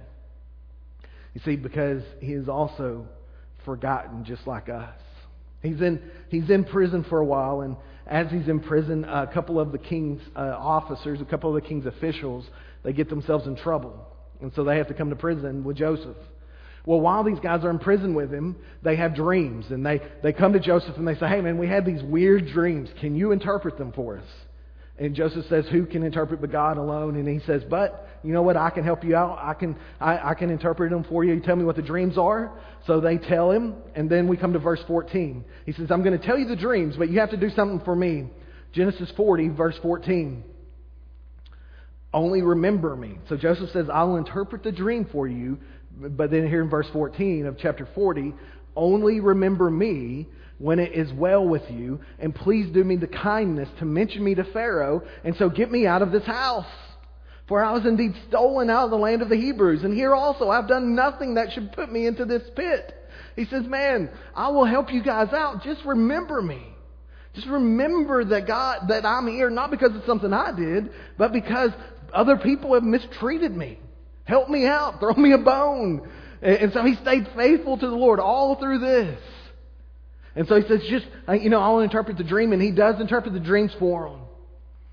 You 1.34 1.40
see, 1.44 1.56
because 1.56 2.04
he 2.20 2.34
is 2.34 2.48
also 2.48 3.08
forgotten 3.64 4.24
just 4.24 4.46
like 4.46 4.68
us. 4.68 4.94
He's 5.60 5.80
in, 5.80 6.00
he's 6.28 6.50
in 6.50 6.64
prison 6.64 7.04
for 7.08 7.18
a 7.18 7.24
while, 7.24 7.62
and 7.62 7.76
as 8.08 8.30
he's 8.30 8.48
in 8.48 8.60
prison, 8.60 9.04
a 9.04 9.26
couple 9.32 9.60
of 9.60 9.72
the 9.72 9.78
king's 9.78 10.22
uh, 10.34 10.40
officers, 10.40 11.20
a 11.20 11.24
couple 11.24 11.54
of 11.54 11.62
the 11.62 11.68
king's 11.68 11.86
officials, 11.86 12.46
they 12.82 12.92
get 12.92 13.08
themselves 13.08 13.46
in 13.46 13.56
trouble. 13.56 14.06
And 14.40 14.52
so 14.54 14.64
they 14.64 14.78
have 14.78 14.88
to 14.88 14.94
come 14.94 15.10
to 15.10 15.16
prison 15.16 15.64
with 15.64 15.76
Joseph. 15.76 16.16
Well, 16.86 17.00
while 17.00 17.22
these 17.22 17.40
guys 17.40 17.64
are 17.64 17.70
in 17.70 17.78
prison 17.78 18.14
with 18.14 18.32
him, 18.32 18.56
they 18.82 18.96
have 18.96 19.14
dreams. 19.14 19.66
And 19.70 19.84
they, 19.84 20.00
they 20.22 20.32
come 20.32 20.54
to 20.54 20.60
Joseph 20.60 20.96
and 20.96 21.06
they 21.06 21.16
say, 21.16 21.28
Hey, 21.28 21.40
man, 21.40 21.58
we 21.58 21.68
had 21.68 21.84
these 21.84 22.02
weird 22.02 22.46
dreams. 22.48 22.88
Can 23.00 23.14
you 23.14 23.32
interpret 23.32 23.76
them 23.76 23.92
for 23.92 24.16
us? 24.18 24.24
And 24.98 25.14
Joseph 25.14 25.46
says, 25.48 25.64
Who 25.70 25.86
can 25.86 26.02
interpret 26.02 26.40
but 26.40 26.50
God 26.50 26.76
alone? 26.76 27.16
And 27.16 27.28
he 27.28 27.44
says, 27.46 27.62
But 27.68 28.08
you 28.24 28.32
know 28.32 28.42
what? 28.42 28.56
I 28.56 28.70
can 28.70 28.82
help 28.82 29.04
you 29.04 29.14
out. 29.14 29.38
I 29.40 29.54
can, 29.54 29.76
I, 30.00 30.30
I 30.30 30.34
can 30.34 30.50
interpret 30.50 30.90
them 30.90 31.04
for 31.04 31.24
you. 31.24 31.34
You 31.34 31.40
tell 31.40 31.56
me 31.56 31.64
what 31.64 31.76
the 31.76 31.82
dreams 31.82 32.18
are. 32.18 32.52
So 32.86 33.00
they 33.00 33.16
tell 33.16 33.50
him. 33.50 33.74
And 33.94 34.10
then 34.10 34.26
we 34.26 34.36
come 34.36 34.52
to 34.54 34.58
verse 34.58 34.80
14. 34.88 35.44
He 35.66 35.72
says, 35.72 35.90
I'm 35.90 36.02
going 36.02 36.18
to 36.18 36.24
tell 36.24 36.36
you 36.36 36.46
the 36.46 36.56
dreams, 36.56 36.96
but 36.98 37.10
you 37.10 37.20
have 37.20 37.30
to 37.30 37.36
do 37.36 37.50
something 37.50 37.80
for 37.84 37.94
me. 37.94 38.28
Genesis 38.72 39.10
40, 39.16 39.50
verse 39.50 39.76
14. 39.82 40.42
Only 42.12 42.42
remember 42.42 42.96
me. 42.96 43.18
So 43.28 43.36
Joseph 43.36 43.70
says, 43.70 43.86
I'll 43.92 44.16
interpret 44.16 44.62
the 44.62 44.72
dream 44.72 45.06
for 45.12 45.28
you. 45.28 45.58
But 45.96 46.30
then 46.30 46.48
here 46.48 46.62
in 46.62 46.70
verse 46.70 46.86
14 46.92 47.46
of 47.46 47.58
chapter 47.58 47.88
40, 47.94 48.34
only 48.76 49.20
remember 49.20 49.70
me 49.70 50.28
when 50.58 50.78
it 50.78 50.92
is 50.92 51.12
well 51.12 51.46
with 51.46 51.62
you, 51.70 52.00
and 52.18 52.34
please 52.34 52.72
do 52.72 52.82
me 52.82 52.96
the 52.96 53.06
kindness 53.06 53.68
to 53.78 53.84
mention 53.84 54.24
me 54.24 54.34
to 54.34 54.44
Pharaoh, 54.44 55.02
and 55.24 55.36
so 55.36 55.48
get 55.48 55.70
me 55.70 55.86
out 55.86 56.02
of 56.02 56.12
this 56.12 56.24
house. 56.24 56.66
For 57.46 57.64
I 57.64 57.72
was 57.72 57.86
indeed 57.86 58.12
stolen 58.28 58.68
out 58.68 58.84
of 58.84 58.90
the 58.90 58.98
land 58.98 59.22
of 59.22 59.28
the 59.28 59.36
Hebrews, 59.36 59.82
and 59.82 59.94
here 59.94 60.14
also 60.14 60.50
I've 60.50 60.68
done 60.68 60.94
nothing 60.94 61.34
that 61.34 61.52
should 61.52 61.72
put 61.72 61.90
me 61.90 62.06
into 62.06 62.24
this 62.24 62.42
pit. 62.54 62.94
He 63.36 63.46
says, 63.46 63.64
Man, 63.66 64.10
I 64.34 64.48
will 64.48 64.66
help 64.66 64.92
you 64.92 65.02
guys 65.02 65.32
out. 65.32 65.62
Just 65.62 65.84
remember 65.84 66.42
me. 66.42 66.60
Just 67.34 67.46
remember 67.46 68.24
that 68.24 68.46
God, 68.46 68.88
that 68.88 69.06
I'm 69.06 69.28
here, 69.28 69.48
not 69.48 69.70
because 69.70 69.94
of 69.94 70.02
something 70.06 70.32
I 70.32 70.52
did, 70.54 70.90
but 71.16 71.32
because 71.32 71.70
other 72.12 72.36
people 72.36 72.74
have 72.74 72.82
mistreated 72.82 73.56
me. 73.56 73.78
Help 74.24 74.48
me 74.48 74.66
out. 74.66 74.98
Throw 74.98 75.14
me 75.14 75.32
a 75.32 75.38
bone. 75.38 76.08
And 76.42 76.72
so 76.72 76.84
he 76.84 76.96
stayed 76.96 77.28
faithful 77.36 77.78
to 77.78 77.86
the 77.86 77.94
Lord 77.94 78.20
all 78.20 78.56
through 78.56 78.80
this. 78.80 79.18
And 80.38 80.46
so 80.46 80.54
he 80.54 80.68
says, 80.68 80.80
just, 80.88 81.04
you 81.42 81.50
know, 81.50 81.60
I'll 81.60 81.80
interpret 81.80 82.16
the 82.16 82.22
dream. 82.22 82.52
And 82.52 82.62
he 82.62 82.70
does 82.70 83.00
interpret 83.00 83.34
the 83.34 83.40
dreams 83.40 83.72
for 83.80 84.08
them. 84.08 84.20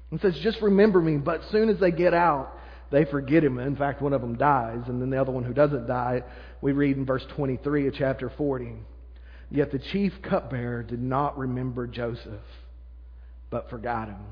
And 0.09 0.19
says, 0.19 0.35
just 0.41 0.59
remember 0.59 0.99
me. 0.99 1.17
But 1.17 1.41
soon 1.51 1.69
as 1.69 1.79
they 1.79 1.91
get 1.91 2.15
out, 2.15 2.57
they 2.91 3.05
forget 3.05 3.43
him. 3.43 3.59
In 3.59 3.75
fact, 3.75 4.01
one 4.01 4.13
of 4.13 4.21
them 4.21 4.37
dies. 4.37 4.79
And 4.87 4.99
then 4.99 5.11
the 5.11 5.21
other 5.21 5.31
one 5.31 5.43
who 5.43 5.53
doesn't 5.53 5.85
die, 5.85 6.23
we 6.61 6.71
read 6.71 6.97
in 6.97 7.05
verse 7.05 7.23
23 7.35 7.87
of 7.89 7.93
chapter 7.93 8.31
40. 8.35 8.73
Yet 9.51 9.71
the 9.71 9.77
chief 9.77 10.13
cupbearer 10.23 10.81
did 10.81 10.99
not 10.99 11.37
remember 11.37 11.85
Joseph, 11.85 12.41
but 13.51 13.69
forgot 13.69 14.07
him. 14.07 14.25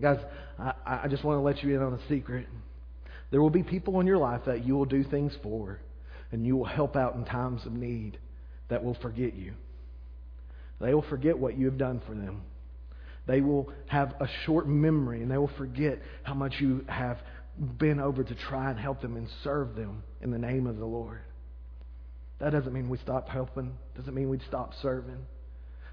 Guys, 0.00 0.20
I, 0.58 1.00
I 1.04 1.08
just 1.08 1.22
want 1.22 1.36
to 1.36 1.42
let 1.42 1.62
you 1.62 1.76
in 1.76 1.82
on 1.82 1.92
a 1.92 2.08
secret. 2.08 2.46
There 3.30 3.42
will 3.42 3.50
be 3.50 3.62
people 3.62 4.00
in 4.00 4.06
your 4.06 4.16
life 4.16 4.40
that 4.46 4.64
you 4.64 4.74
will 4.74 4.86
do 4.86 5.04
things 5.04 5.34
for, 5.42 5.80
and 6.32 6.46
you 6.46 6.56
will 6.56 6.64
help 6.64 6.96
out 6.96 7.14
in 7.14 7.26
times 7.26 7.66
of 7.66 7.74
need 7.74 8.16
that 8.70 8.82
will 8.82 8.94
forget 8.94 9.34
you. 9.34 9.52
They 10.80 10.94
will 10.94 11.02
forget 11.02 11.38
what 11.38 11.56
you 11.56 11.66
have 11.66 11.78
done 11.78 12.00
for 12.06 12.14
them. 12.14 12.42
They 13.26 13.40
will 13.40 13.72
have 13.86 14.14
a 14.20 14.28
short 14.44 14.68
memory 14.68 15.22
and 15.22 15.30
they 15.30 15.38
will 15.38 15.50
forget 15.56 15.98
how 16.24 16.34
much 16.34 16.54
you 16.60 16.84
have 16.88 17.18
been 17.78 18.00
over 18.00 18.22
to 18.22 18.34
try 18.34 18.70
and 18.70 18.78
help 18.78 19.00
them 19.00 19.16
and 19.16 19.28
serve 19.42 19.76
them 19.76 20.02
in 20.20 20.30
the 20.30 20.38
name 20.38 20.66
of 20.66 20.78
the 20.78 20.84
Lord. 20.84 21.20
That 22.40 22.50
doesn't 22.50 22.72
mean 22.72 22.88
we 22.88 22.98
stop 22.98 23.28
helping, 23.28 23.76
doesn't 23.96 24.14
mean 24.14 24.28
we 24.28 24.40
stop 24.48 24.72
serving, 24.82 25.18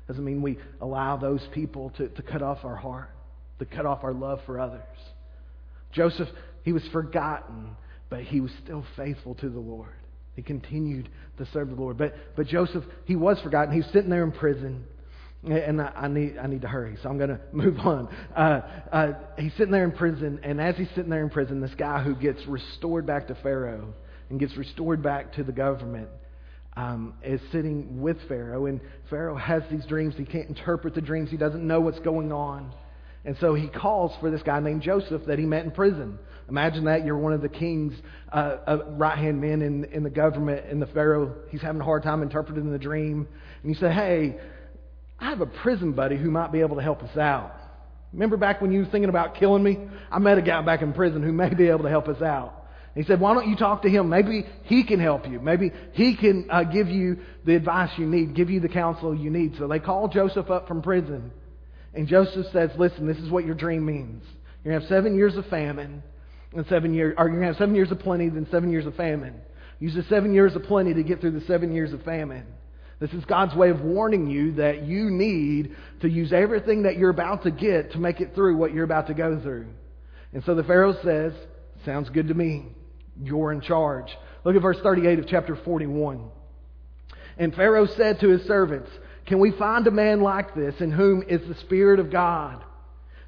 doesn't 0.07 0.23
mean 0.23 0.41
we 0.41 0.57
allow 0.81 1.15
those 1.17 1.41
people 1.53 1.91
to, 1.97 2.09
to 2.09 2.21
cut 2.21 2.41
off 2.41 2.65
our 2.65 2.75
heart, 2.75 3.11
to 3.59 3.65
cut 3.65 3.85
off 3.85 4.03
our 4.03 4.13
love 4.13 4.39
for 4.45 4.59
others. 4.59 4.81
Joseph, 5.93 6.27
he 6.63 6.73
was 6.73 6.83
forgotten, 6.91 7.77
but 8.09 8.23
he 8.23 8.41
was 8.41 8.51
still 8.63 8.83
faithful 8.97 9.35
to 9.35 9.49
the 9.49 9.59
Lord. 9.59 9.93
He 10.35 10.41
continued 10.41 11.09
to 11.37 11.47
serve 11.51 11.69
the 11.69 11.75
Lord. 11.75 11.97
But, 11.97 12.15
but 12.35 12.47
Joseph, 12.47 12.83
he 13.05 13.15
was 13.15 13.39
forgotten. 13.41 13.73
He 13.73 13.81
was 13.81 13.91
sitting 13.91 14.09
there 14.09 14.23
in 14.23 14.31
prison. 14.31 14.85
And 15.43 15.81
I, 15.81 15.91
I 15.95 16.07
need, 16.07 16.37
I 16.37 16.45
need 16.45 16.61
to 16.61 16.67
hurry, 16.67 16.97
so 17.01 17.09
I'm 17.09 17.17
going 17.17 17.29
to 17.31 17.39
move 17.51 17.79
on. 17.79 18.07
Uh, 18.35 18.61
uh, 18.91 19.13
he's 19.39 19.53
sitting 19.53 19.71
there 19.71 19.83
in 19.83 19.91
prison, 19.91 20.39
and 20.43 20.61
as 20.61 20.75
he's 20.75 20.89
sitting 20.89 21.09
there 21.09 21.23
in 21.23 21.31
prison, 21.31 21.61
this 21.61 21.73
guy 21.75 22.03
who 22.03 22.15
gets 22.15 22.45
restored 22.45 23.07
back 23.07 23.27
to 23.27 23.35
Pharaoh 23.41 23.93
and 24.29 24.39
gets 24.39 24.55
restored 24.55 25.01
back 25.01 25.33
to 25.33 25.43
the 25.43 25.51
government 25.51 26.09
um, 26.77 27.15
is 27.23 27.41
sitting 27.51 28.01
with 28.01 28.17
Pharaoh. 28.27 28.67
And 28.67 28.81
Pharaoh 29.09 29.35
has 29.35 29.63
these 29.71 29.85
dreams. 29.85 30.13
He 30.15 30.25
can't 30.25 30.47
interpret 30.47 30.95
the 30.95 31.01
dreams, 31.01 31.29
he 31.29 31.37
doesn't 31.37 31.65
know 31.65 31.81
what's 31.81 31.99
going 31.99 32.31
on. 32.31 32.71
And 33.23 33.37
so 33.39 33.53
he 33.53 33.67
calls 33.67 34.11
for 34.19 34.31
this 34.31 34.41
guy 34.41 34.59
named 34.59 34.81
Joseph 34.81 35.23
that 35.27 35.37
he 35.37 35.45
met 35.45 35.63
in 35.63 35.71
prison. 35.71 36.17
Imagine 36.51 36.83
that 36.83 37.05
you're 37.05 37.17
one 37.17 37.31
of 37.31 37.41
the 37.41 37.47
king's 37.47 37.93
uh, 38.29 38.57
uh, 38.67 38.77
right 38.89 39.17
hand 39.17 39.39
men 39.39 39.61
in, 39.61 39.85
in 39.85 40.03
the 40.03 40.09
government, 40.09 40.65
and 40.69 40.81
the 40.81 40.85
Pharaoh, 40.87 41.33
he's 41.49 41.61
having 41.61 41.79
a 41.79 41.83
hard 41.85 42.03
time 42.03 42.21
interpreting 42.21 42.69
the 42.69 42.77
dream. 42.77 43.25
And 43.63 43.73
you 43.73 43.79
say, 43.79 43.89
Hey, 43.89 44.35
I 45.17 45.29
have 45.29 45.39
a 45.39 45.45
prison 45.45 45.93
buddy 45.93 46.17
who 46.17 46.29
might 46.29 46.51
be 46.51 46.59
able 46.59 46.75
to 46.75 46.81
help 46.81 47.03
us 47.03 47.17
out. 47.17 47.53
Remember 48.11 48.35
back 48.35 48.61
when 48.61 48.73
you 48.73 48.79
were 48.79 48.85
thinking 48.91 49.07
about 49.07 49.35
killing 49.35 49.63
me? 49.63 49.79
I 50.11 50.19
met 50.19 50.37
a 50.37 50.41
guy 50.41 50.61
back 50.61 50.81
in 50.81 50.91
prison 50.91 51.23
who 51.23 51.31
may 51.31 51.53
be 51.53 51.69
able 51.69 51.83
to 51.83 51.89
help 51.89 52.09
us 52.09 52.21
out. 52.21 52.65
he 52.95 53.03
said, 53.03 53.21
Why 53.21 53.33
don't 53.33 53.47
you 53.47 53.55
talk 53.55 53.83
to 53.83 53.89
him? 53.89 54.09
Maybe 54.09 54.45
he 54.63 54.83
can 54.83 54.99
help 54.99 55.29
you. 55.29 55.39
Maybe 55.39 55.71
he 55.93 56.17
can 56.17 56.49
uh, 56.51 56.65
give 56.65 56.89
you 56.89 57.19
the 57.45 57.55
advice 57.55 57.91
you 57.97 58.07
need, 58.07 58.35
give 58.35 58.49
you 58.49 58.59
the 58.59 58.67
counsel 58.67 59.15
you 59.15 59.29
need. 59.29 59.55
So 59.57 59.69
they 59.69 59.79
call 59.79 60.09
Joseph 60.09 60.49
up 60.49 60.67
from 60.67 60.81
prison. 60.81 61.31
And 61.93 62.09
Joseph 62.09 62.47
says, 62.51 62.71
Listen, 62.77 63.07
this 63.07 63.19
is 63.19 63.29
what 63.29 63.45
your 63.45 63.55
dream 63.55 63.85
means. 63.85 64.25
You're 64.65 64.73
going 64.73 64.81
to 64.81 64.85
have 64.85 64.89
seven 64.89 65.15
years 65.15 65.37
of 65.37 65.45
famine 65.45 66.03
and 66.53 66.65
seven 66.67 66.93
years, 66.93 67.15
or 67.17 67.25
you're 67.25 67.39
going 67.39 67.41
to 67.41 67.47
have 67.47 67.57
seven 67.57 67.75
years 67.75 67.91
of 67.91 67.99
plenty, 67.99 68.29
then 68.29 68.47
seven 68.51 68.71
years 68.71 68.85
of 68.85 68.95
famine. 68.95 69.39
Use 69.79 69.95
the 69.95 70.03
seven 70.03 70.33
years 70.33 70.55
of 70.55 70.63
plenty 70.63 70.93
to 70.93 71.03
get 71.03 71.21
through 71.21 71.31
the 71.31 71.45
seven 71.45 71.73
years 71.73 71.93
of 71.93 72.03
famine. 72.03 72.45
This 72.99 73.11
is 73.13 73.25
God's 73.25 73.55
way 73.55 73.69
of 73.71 73.81
warning 73.81 74.29
you 74.29 74.53
that 74.53 74.83
you 74.83 75.09
need 75.09 75.75
to 76.01 76.09
use 76.09 76.31
everything 76.31 76.83
that 76.83 76.97
you're 76.97 77.09
about 77.09 77.43
to 77.43 77.51
get 77.51 77.93
to 77.93 77.97
make 77.97 78.21
it 78.21 78.35
through 78.35 78.57
what 78.57 78.73
you're 78.73 78.83
about 78.83 79.07
to 79.07 79.15
go 79.15 79.39
through. 79.41 79.67
And 80.33 80.43
so 80.43 80.53
the 80.53 80.63
Pharaoh 80.63 80.95
says, 81.03 81.33
Sounds 81.83 82.09
good 82.09 82.27
to 82.27 82.35
me. 82.35 82.67
You're 83.19 83.51
in 83.51 83.61
charge. 83.61 84.15
Look 84.43 84.55
at 84.55 84.61
verse 84.61 84.77
38 84.83 85.17
of 85.17 85.27
chapter 85.27 85.55
41. 85.55 86.29
And 87.39 87.55
Pharaoh 87.55 87.87
said 87.87 88.19
to 88.19 88.29
his 88.29 88.43
servants, 88.43 88.91
Can 89.25 89.39
we 89.39 89.51
find 89.51 89.87
a 89.87 89.91
man 89.91 90.21
like 90.21 90.53
this 90.53 90.79
in 90.79 90.91
whom 90.91 91.23
is 91.23 91.41
the 91.47 91.55
Spirit 91.55 91.99
of 91.99 92.11
God? 92.11 92.63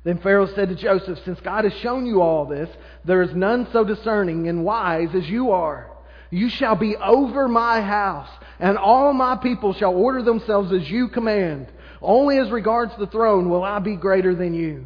Then 0.04 0.18
Pharaoh 0.18 0.48
said 0.48 0.70
to 0.70 0.76
Joseph, 0.76 1.20
Since 1.24 1.40
God 1.40 1.64
has 1.64 1.74
shown 1.76 2.06
you 2.06 2.22
all 2.22 2.46
this, 2.46 2.70
there 3.06 3.22
is 3.22 3.34
none 3.34 3.68
so 3.72 3.84
discerning 3.84 4.50
and 4.50 4.66
wise 4.66 5.10
as 5.16 5.30
you 5.30 5.52
are. 5.52 5.90
You 6.30 6.50
shall 6.50 6.76
be 6.76 6.98
over 6.98 7.48
my 7.48 7.80
house, 7.80 8.30
and 8.60 8.78
all 8.78 9.14
my 9.14 9.38
people 9.38 9.74
shall 9.74 9.94
order 9.94 10.22
themselves 10.22 10.74
as 10.74 10.90
you 10.90 11.08
command. 11.08 11.68
Only 12.02 12.38
as 12.38 12.50
regards 12.50 12.92
the 12.98 13.08
throne 13.08 13.50
will 13.50 13.64
I 13.64 13.80
be 13.80 13.96
greater 13.96 14.36
than 14.36 14.54
you. 14.54 14.86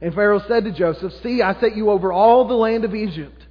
And 0.00 0.14
Pharaoh 0.14 0.42
said 0.48 0.64
to 0.64 0.72
Joseph, 0.72 1.12
See, 1.22 1.42
I 1.42 1.58
set 1.60 1.76
you 1.76 1.90
over 1.90 2.12
all 2.12 2.48
the 2.48 2.54
land 2.54 2.84
of 2.84 2.94
Egypt. 2.94 3.46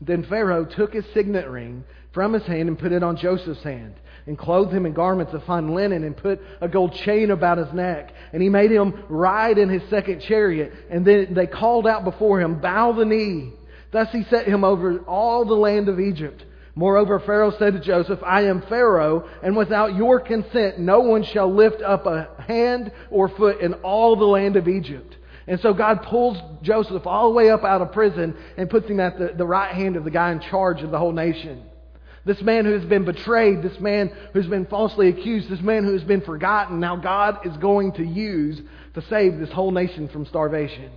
Then 0.00 0.24
Pharaoh 0.24 0.64
took 0.64 0.94
his 0.94 1.04
signet 1.12 1.48
ring 1.48 1.84
from 2.12 2.32
his 2.32 2.44
hand 2.44 2.68
and 2.68 2.78
put 2.78 2.92
it 2.92 3.02
on 3.02 3.16
Joseph's 3.16 3.62
hand 3.62 3.94
and 4.26 4.38
clothed 4.38 4.72
him 4.72 4.86
in 4.86 4.92
garments 4.92 5.34
of 5.34 5.44
fine 5.44 5.74
linen 5.74 6.04
and 6.04 6.16
put 6.16 6.40
a 6.60 6.68
gold 6.68 6.94
chain 7.04 7.30
about 7.30 7.58
his 7.58 7.72
neck. 7.72 8.12
And 8.32 8.42
he 8.42 8.48
made 8.48 8.70
him 8.70 9.04
ride 9.08 9.58
in 9.58 9.68
his 9.68 9.82
second 9.90 10.20
chariot. 10.22 10.72
And 10.90 11.06
then 11.06 11.34
they 11.34 11.46
called 11.46 11.86
out 11.86 12.04
before 12.04 12.40
him, 12.40 12.60
Bow 12.60 12.92
the 12.92 13.04
knee. 13.04 13.52
Thus 13.92 14.08
he 14.12 14.24
set 14.24 14.46
him 14.46 14.64
over 14.64 14.98
all 15.00 15.44
the 15.44 15.54
land 15.54 15.88
of 15.88 16.00
Egypt. 16.00 16.44
Moreover, 16.74 17.20
Pharaoh 17.20 17.52
said 17.56 17.74
to 17.74 17.80
Joseph, 17.80 18.18
I 18.24 18.46
am 18.46 18.62
Pharaoh, 18.62 19.28
and 19.42 19.56
without 19.56 19.94
your 19.94 20.18
consent, 20.18 20.78
no 20.80 21.00
one 21.00 21.22
shall 21.22 21.54
lift 21.54 21.80
up 21.82 22.06
a 22.06 22.30
hand 22.48 22.90
or 23.10 23.28
foot 23.28 23.60
in 23.60 23.74
all 23.74 24.16
the 24.16 24.24
land 24.24 24.56
of 24.56 24.66
Egypt. 24.66 25.16
And 25.46 25.60
so 25.60 25.72
God 25.74 26.02
pulls 26.02 26.38
Joseph 26.62 27.06
all 27.06 27.28
the 27.28 27.36
way 27.36 27.50
up 27.50 27.62
out 27.62 27.82
of 27.82 27.92
prison 27.92 28.34
and 28.56 28.68
puts 28.68 28.88
him 28.88 28.98
at 28.98 29.18
the, 29.18 29.34
the 29.36 29.46
right 29.46 29.72
hand 29.72 29.96
of 29.96 30.04
the 30.04 30.10
guy 30.10 30.32
in 30.32 30.40
charge 30.40 30.80
of 30.80 30.90
the 30.90 30.98
whole 30.98 31.12
nation. 31.12 31.62
This 32.24 32.40
man 32.40 32.64
who 32.64 32.72
has 32.72 32.84
been 32.84 33.04
betrayed, 33.04 33.62
this 33.62 33.78
man 33.80 34.10
who's 34.32 34.46
been 34.46 34.66
falsely 34.66 35.08
accused, 35.08 35.50
this 35.50 35.60
man 35.60 35.84
who 35.84 35.92
has 35.92 36.04
been 36.04 36.22
forgotten, 36.22 36.80
now 36.80 36.96
God 36.96 37.46
is 37.46 37.56
going 37.58 37.92
to 37.92 38.04
use 38.04 38.60
to 38.94 39.02
save 39.02 39.38
this 39.38 39.52
whole 39.52 39.70
nation 39.70 40.08
from 40.08 40.24
starvation. 40.24 40.90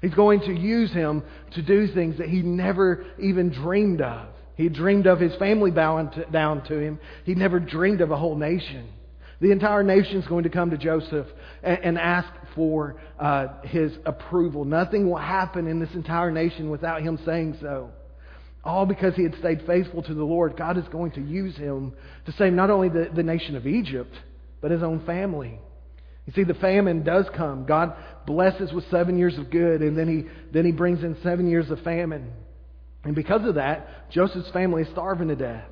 He's 0.00 0.14
going 0.14 0.40
to 0.40 0.52
use 0.52 0.92
him 0.92 1.22
to 1.52 1.62
do 1.62 1.88
things 1.88 2.18
that 2.18 2.28
he 2.28 2.40
never 2.40 3.04
even 3.18 3.50
dreamed 3.50 4.00
of. 4.00 4.28
He 4.54 4.70
dreamed 4.70 5.06
of 5.06 5.20
his 5.20 5.34
family 5.36 5.70
bowing 5.70 6.10
to, 6.12 6.24
down 6.26 6.64
to 6.64 6.78
him. 6.78 6.98
He 7.24 7.34
never 7.34 7.60
dreamed 7.60 8.00
of 8.00 8.10
a 8.10 8.16
whole 8.16 8.36
nation. 8.36 8.88
The 9.40 9.52
entire 9.52 9.82
nation 9.82 10.16
is 10.16 10.26
going 10.26 10.44
to 10.44 10.50
come 10.50 10.70
to 10.70 10.78
Joseph 10.78 11.26
and, 11.62 11.78
and 11.82 11.98
ask 11.98 12.28
for 12.54 12.96
uh, 13.18 13.48
his 13.64 13.92
approval. 14.06 14.64
Nothing 14.64 15.10
will 15.10 15.18
happen 15.18 15.66
in 15.66 15.78
this 15.78 15.92
entire 15.94 16.30
nation 16.30 16.70
without 16.70 17.02
him 17.02 17.18
saying 17.26 17.58
so. 17.60 17.90
All 18.66 18.84
because 18.84 19.14
he 19.14 19.22
had 19.22 19.36
stayed 19.38 19.62
faithful 19.64 20.02
to 20.02 20.12
the 20.12 20.24
Lord, 20.24 20.56
God 20.56 20.76
is 20.76 20.84
going 20.90 21.12
to 21.12 21.20
use 21.20 21.56
him 21.56 21.92
to 22.24 22.32
save 22.32 22.52
not 22.52 22.68
only 22.68 22.88
the, 22.88 23.08
the 23.14 23.22
nation 23.22 23.54
of 23.54 23.64
Egypt, 23.64 24.12
but 24.60 24.72
his 24.72 24.82
own 24.82 25.06
family. 25.06 25.60
You 26.26 26.32
see, 26.32 26.42
the 26.42 26.54
famine 26.54 27.04
does 27.04 27.26
come. 27.36 27.64
God 27.64 27.94
blesses 28.26 28.72
with 28.72 28.82
seven 28.90 29.18
years 29.18 29.38
of 29.38 29.50
good, 29.50 29.82
and 29.82 29.96
then 29.96 30.08
he, 30.08 30.52
then 30.52 30.64
he 30.64 30.72
brings 30.72 31.04
in 31.04 31.16
seven 31.22 31.48
years 31.48 31.70
of 31.70 31.78
famine. 31.82 32.32
And 33.04 33.14
because 33.14 33.46
of 33.46 33.54
that, 33.54 34.10
Joseph's 34.10 34.50
family 34.50 34.82
is 34.82 34.88
starving 34.90 35.28
to 35.28 35.36
death. 35.36 35.70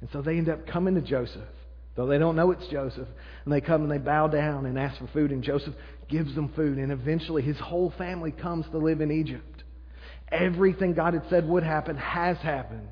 And 0.00 0.10
so 0.12 0.20
they 0.20 0.36
end 0.36 0.48
up 0.48 0.66
coming 0.66 0.96
to 0.96 1.00
Joseph, 1.00 1.48
though 1.94 2.08
they 2.08 2.18
don't 2.18 2.34
know 2.34 2.50
it's 2.50 2.66
Joseph. 2.72 3.06
And 3.44 3.54
they 3.54 3.60
come 3.60 3.82
and 3.82 3.90
they 3.90 3.98
bow 3.98 4.26
down 4.26 4.66
and 4.66 4.76
ask 4.80 4.98
for 4.98 5.06
food, 5.12 5.30
and 5.30 5.44
Joseph 5.44 5.74
gives 6.10 6.34
them 6.34 6.52
food. 6.56 6.78
And 6.78 6.90
eventually, 6.90 7.42
his 7.42 7.60
whole 7.60 7.94
family 7.96 8.32
comes 8.32 8.66
to 8.72 8.78
live 8.78 9.00
in 9.00 9.12
Egypt. 9.12 9.62
Everything 10.34 10.94
God 10.94 11.14
had 11.14 11.24
said 11.30 11.48
would 11.48 11.62
happen 11.62 11.96
has 11.96 12.36
happened. 12.38 12.88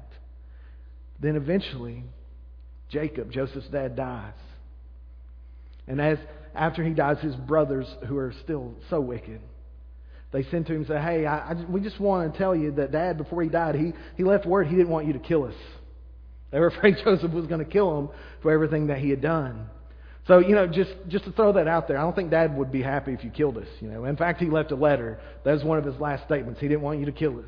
Then 1.21 1.37
eventually, 1.37 2.05
Jacob, 2.89 3.33
Joseph's 3.33 3.69
dad, 3.69 3.97
dies. 3.97 4.33
And 5.87 6.01
as 6.01 6.19
after 6.55 6.85
he 6.85 6.95
dies, 6.95 7.19
his 7.21 7.35
brothers, 7.35 7.87
who 8.07 8.17
are 8.17 8.33
still 8.43 8.75
so 8.91 9.01
wicked, 9.01 9.41
they 10.33 10.45
send 10.45 10.67
to 10.67 10.73
him 10.73 10.81
and 10.81 10.87
say, 10.87 11.01
Hey, 11.01 11.27
I, 11.27 11.51
I, 11.51 11.55
we 11.69 11.81
just 11.81 12.01
want 12.01 12.33
to 12.33 12.39
tell 12.39 12.55
you 12.55 12.73
that 12.73 12.93
dad, 12.93 13.19
before 13.19 13.43
he 13.43 13.49
died, 13.49 13.75
he, 13.75 13.93
he 14.17 14.25
left 14.25 14.47
word 14.47 14.67
he 14.67 14.77
didn't 14.77 14.91
want 14.91 15.07
you 15.07 15.13
to 15.15 15.19
kill 15.19 15.45
us. 15.45 15.55
They 16.51 16.61
were 16.61 16.67
afraid 16.77 16.97
Joseph 17.05 17.33
was 17.33 17.47
going 17.47 17.65
to 17.65 17.71
kill 17.71 17.99
him 17.99 18.09
for 18.43 18.53
everything 18.53 18.87
that 18.87 18.99
he 18.99 19.11
had 19.11 19.21
done. 19.21 19.69
So, 20.29 20.39
you 20.39 20.55
know, 20.55 20.67
just, 20.69 20.93
just 21.09 21.25
to 21.25 21.33
throw 21.33 21.53
that 21.55 21.67
out 21.67 21.89
there, 21.89 21.99
I 21.99 22.03
don't 22.03 22.15
think 22.15 22.31
Dad 22.31 22.57
would 22.57 22.71
be 22.71 22.81
happy 22.81 23.13
if 23.13 23.25
you 23.25 23.31
killed 23.31 23.59
us. 23.59 23.67
You 23.81 23.89
know, 23.89 24.05
in 24.05 24.17
fact, 24.17 24.41
he 24.41 24.47
left 24.47 24.71
a 24.71 24.77
letter. 24.77 25.21
That 25.45 25.53
was 25.53 25.65
one 25.65 25.79
of 25.79 25.85
his 25.85 25.97
last 25.97 26.25
statements. 26.25 26.61
He 26.61 26.69
didn't 26.69 26.83
want 26.83 27.01
you 27.01 27.07
to 27.07 27.13
kill 27.13 27.39
us. 27.41 27.45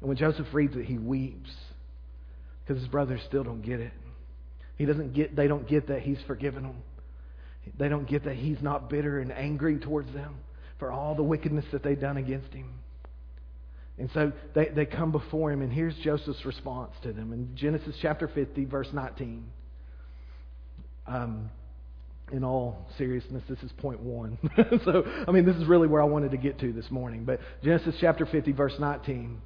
And 0.00 0.08
when 0.08 0.16
Joseph 0.16 0.48
reads 0.52 0.76
it, 0.76 0.84
he 0.84 0.98
weeps 0.98 1.50
because 2.66 2.82
his 2.82 2.90
brothers 2.90 3.20
still 3.28 3.44
don't 3.44 3.62
get 3.62 3.80
it. 3.80 3.92
He 4.76 4.84
doesn't 4.84 5.14
get. 5.14 5.36
They 5.36 5.46
don't 5.46 5.68
get 5.68 5.88
that 5.88 6.02
he's 6.02 6.18
forgiven 6.26 6.64
them. 6.64 6.76
They 7.78 7.88
don't 7.88 8.08
get 8.08 8.24
that 8.24 8.34
he's 8.34 8.60
not 8.60 8.90
bitter 8.90 9.20
and 9.20 9.32
angry 9.32 9.78
towards 9.78 10.12
them 10.12 10.34
for 10.78 10.90
all 10.90 11.14
the 11.14 11.22
wickedness 11.22 11.64
that 11.72 11.82
they've 11.82 11.98
done 11.98 12.16
against 12.16 12.52
him. 12.52 12.68
And 13.96 14.10
so 14.12 14.32
they, 14.54 14.68
they 14.68 14.86
come 14.86 15.12
before 15.12 15.52
him, 15.52 15.62
and 15.62 15.72
here's 15.72 15.94
Joseph's 16.02 16.44
response 16.44 16.90
to 17.04 17.12
them 17.12 17.32
in 17.32 17.54
Genesis 17.54 17.94
chapter 18.02 18.26
50, 18.26 18.64
verse 18.64 18.88
19. 18.92 19.44
Um, 21.06 21.50
in 22.32 22.42
all 22.42 22.88
seriousness, 22.96 23.42
this 23.48 23.58
is 23.62 23.70
point 23.78 24.00
one. 24.00 24.38
so, 24.84 25.04
I 25.28 25.30
mean, 25.30 25.44
this 25.44 25.56
is 25.56 25.66
really 25.66 25.86
where 25.86 26.00
I 26.00 26.06
wanted 26.06 26.30
to 26.30 26.38
get 26.38 26.58
to 26.60 26.72
this 26.72 26.90
morning. 26.90 27.24
But 27.24 27.40
Genesis 27.62 27.94
chapter 28.00 28.24
50, 28.26 28.52
verse 28.52 28.74
19. 28.78 29.40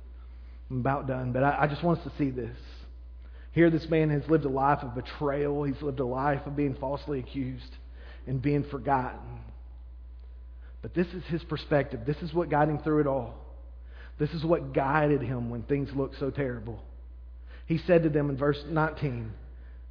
I'm 0.71 0.81
about 0.81 1.07
done, 1.07 1.33
but 1.33 1.42
I, 1.42 1.62
I 1.62 1.66
just 1.66 1.83
want 1.83 1.99
us 2.01 2.05
to 2.05 2.18
see 2.18 2.31
this. 2.31 2.57
Here, 3.53 3.71
this 3.71 3.88
man 3.88 4.11
has 4.11 4.23
lived 4.29 4.44
a 4.44 4.51
life 4.51 4.81
of 4.83 4.94
betrayal, 4.94 5.64
he's 5.64 5.81
lived 5.83 6.01
a 6.01 6.07
life 6.07 6.42
of 6.47 6.55
being 6.55 6.77
falsely 6.79 7.18
accused 7.18 7.77
and 8.27 8.40
being 8.40 8.64
forgotten. 8.64 9.40
But 10.83 10.94
this 10.94 11.09
is 11.09 11.25
his 11.25 11.42
perspective. 11.44 12.01
This 12.07 12.18
is 12.18 12.33
what 12.33 12.51
got 12.51 12.68
him 12.68 12.79
through 12.79 13.01
it 13.01 13.07
all. 13.07 13.35
This 14.18 14.31
is 14.31 14.44
what 14.44 14.73
guided 14.73 15.23
him 15.23 15.51
when 15.51 15.62
things 15.62 15.88
looked 15.94 16.18
so 16.18 16.31
terrible. 16.31 16.83
He 17.66 17.79
said 17.79 18.03
to 18.05 18.09
them 18.09 18.31
in 18.31 18.37
verse 18.37 18.62
19, 18.68 19.33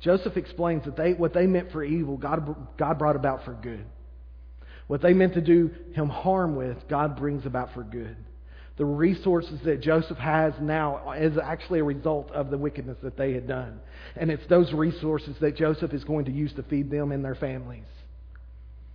Joseph 0.00 0.36
explains 0.36 0.84
that 0.84 0.96
they, 0.96 1.14
what 1.14 1.32
they 1.32 1.46
meant 1.46 1.72
for 1.72 1.82
evil, 1.82 2.16
God, 2.16 2.56
God 2.76 2.98
brought 2.98 3.16
about 3.16 3.44
for 3.44 3.54
good. 3.54 3.84
What 4.86 5.02
they 5.02 5.14
meant 5.14 5.34
to 5.34 5.40
do 5.40 5.70
him 5.94 6.08
harm 6.08 6.54
with, 6.54 6.76
God 6.88 7.16
brings 7.16 7.44
about 7.46 7.74
for 7.74 7.82
good. 7.82 8.16
The 8.76 8.84
resources 8.84 9.58
that 9.64 9.80
Joseph 9.80 10.18
has 10.18 10.52
now 10.60 11.12
is 11.12 11.38
actually 11.38 11.80
a 11.80 11.84
result 11.84 12.30
of 12.32 12.50
the 12.50 12.58
wickedness 12.58 12.98
that 13.02 13.16
they 13.16 13.32
had 13.32 13.48
done. 13.48 13.80
And 14.16 14.30
it's 14.30 14.46
those 14.48 14.72
resources 14.72 15.34
that 15.40 15.56
Joseph 15.56 15.94
is 15.94 16.04
going 16.04 16.26
to 16.26 16.32
use 16.32 16.52
to 16.54 16.62
feed 16.62 16.90
them 16.90 17.10
and 17.10 17.24
their 17.24 17.34
families. 17.34 17.86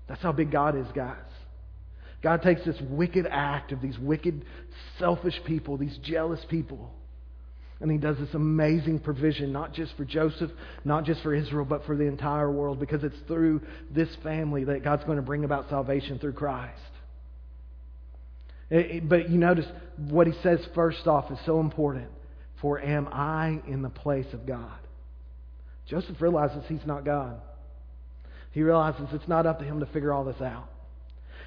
That's 0.08 0.22
how 0.22 0.34
big 0.34 0.52
God 0.52 0.78
is, 0.78 0.86
guys. 0.94 1.18
God 2.22 2.44
takes 2.44 2.64
this 2.64 2.80
wicked 2.82 3.26
act 3.30 3.72
of 3.72 3.82
these 3.82 3.98
wicked, 3.98 4.46
selfish 5.00 5.40
people, 5.46 5.78
these 5.78 5.98
jealous 6.04 6.42
people, 6.48 6.94
and 7.82 7.92
He 7.92 7.98
does 7.98 8.18
this 8.18 8.34
amazing 8.34 9.00
provision, 9.00 9.52
not 9.52 9.74
just 9.74 9.96
for 9.98 10.06
Joseph, 10.06 10.52
not 10.86 11.04
just 11.04 11.22
for 11.24 11.34
Israel, 11.34 11.66
but 11.66 11.86
for 11.86 11.96
the 11.96 12.06
entire 12.06 12.50
world, 12.50 12.80
because 12.80 13.04
it's 13.04 13.20
through 13.28 13.62
this 13.90 14.10
family 14.24 14.64
that 14.66 14.84
God's 14.84 15.04
going 15.04 15.18
to 15.18 15.24
bring 15.24 15.44
about 15.44 15.70
salvation 15.70 16.20
through 16.20 16.34
Christ. 16.34 16.80
But 18.70 19.30
you 19.30 19.38
notice 19.38 19.66
what 19.98 20.28
He 20.28 20.34
says 20.44 20.60
first 20.74 21.06
off 21.08 21.32
is 21.32 21.40
so 21.46 21.60
important. 21.60 22.08
For 22.62 22.80
am 22.80 23.08
I 23.12 23.60
in 23.68 23.82
the 23.82 23.90
place 23.90 24.28
of 24.34 24.46
God? 24.46 24.78
Joseph 25.88 26.22
realizes 26.22 26.64
he's 26.70 26.86
not 26.86 27.04
God. 27.04 27.42
He 28.52 28.62
realizes 28.62 29.02
it's 29.14 29.28
not 29.28 29.48
up 29.48 29.60
to 29.60 29.66
him 29.66 29.80
to 29.80 29.88
figure 29.88 30.14
all 30.14 30.24
this 30.24 30.40
out. 30.40 30.70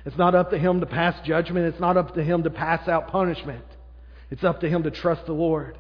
It's 0.05 0.19
not 0.19 0.35
up 0.35 0.51
to 0.51 0.59
him 0.59 0.81
to 0.81 0.87
pass 0.87 1.15
judgment. 1.25 1.67
It's 1.67 1.81
not 1.81 1.97
up 1.97 2.15
to 2.17 2.23
him 2.23 2.43
to 2.43 2.51
pass 2.51 2.89
out 2.89 3.09
punishment. 3.09 3.65
It's 4.31 4.43
up 4.43 4.61
to 4.61 4.69
him 4.69 4.83
to 4.83 4.91
trust 4.91 5.25
the 5.27 5.33
Lord. 5.33 5.79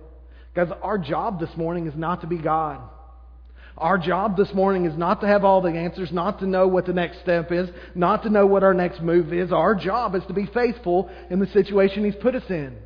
Guys, 0.55 0.69
our 0.83 0.99
job 0.99 1.41
this 1.41 1.51
morning 1.57 1.87
is 1.89 1.97
not 1.97 2.21
to 2.21 2.29
be 2.29 2.39
God. 2.39 2.81
Our 3.77 3.99
job 3.99 4.37
this 4.37 4.55
morning 4.55 4.85
is 4.85 4.97
not 4.97 5.21
to 5.23 5.27
have 5.27 5.45
all 5.45 5.61
the 5.61 5.71
answers, 5.71 6.13
not 6.13 6.39
to 6.39 6.47
know 6.47 6.69
what 6.69 6.87
the 6.87 6.93
next 6.93 7.21
step 7.23 7.51
is, 7.51 7.69
not 7.97 8.23
to 8.23 8.31
know 8.31 8.47
what 8.47 8.63
our 8.63 8.75
next 8.75 9.03
move 9.03 9.33
is. 9.33 9.51
Our 9.51 9.75
job 9.75 10.15
is 10.15 10.23
to 10.29 10.33
be 10.33 10.47
faithful 10.47 11.11
in 11.29 11.41
the 11.41 11.49
situation 11.49 12.05
He's 12.05 12.15
put 12.15 12.37
us 12.37 12.49
in. 12.49 12.77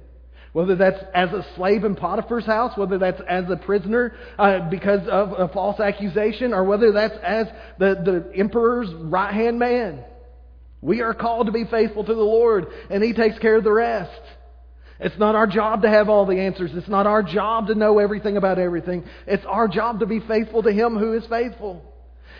Whether 0.54 0.76
that's 0.76 0.98
as 1.14 1.28
a 1.28 1.44
slave 1.57 1.85
in 1.85 1.94
Potiphar's 1.94 2.46
house, 2.46 2.72
whether 2.78 2.96
that's 2.96 3.20
as 3.28 3.44
a 3.50 3.57
prisoner 3.57 4.14
uh, 4.38 4.70
because 4.70 5.07
of 5.07 5.33
a 5.33 5.52
false 5.52 5.78
accusation, 5.78 6.54
or 6.54 6.64
whether 6.64 6.90
that's 6.90 7.18
as 7.22 7.48
the, 7.78 8.31
the 8.33 8.38
emperor's 8.38 8.88
right 8.94 9.35
hand 9.35 9.59
man. 9.59 10.02
We 10.81 11.02
are 11.02 11.12
called 11.12 11.46
to 11.46 11.52
be 11.52 11.64
faithful 11.64 12.02
to 12.02 12.14
the 12.14 12.20
Lord, 12.20 12.68
and 12.88 13.04
He 13.04 13.12
takes 13.12 13.38
care 13.38 13.57
of 13.57 13.64
the 13.64 13.72
rest. 13.72 14.22
It's 15.00 15.18
not 15.18 15.34
our 15.34 15.46
job 15.46 15.82
to 15.82 15.88
have 15.88 16.08
all 16.08 16.26
the 16.26 16.40
answers. 16.40 16.70
It's 16.74 16.88
not 16.88 17.06
our 17.06 17.22
job 17.22 17.68
to 17.68 17.74
know 17.74 17.98
everything 17.98 18.37
about 18.37 18.58
everything. 18.58 19.04
It's 19.26 19.44
our 19.46 19.68
job 19.68 20.00
to 20.00 20.06
be 20.06 20.20
faithful 20.20 20.62
to 20.64 20.72
Him 20.72 20.96
who 20.96 21.12
is 21.12 21.24
faithful. 21.26 21.84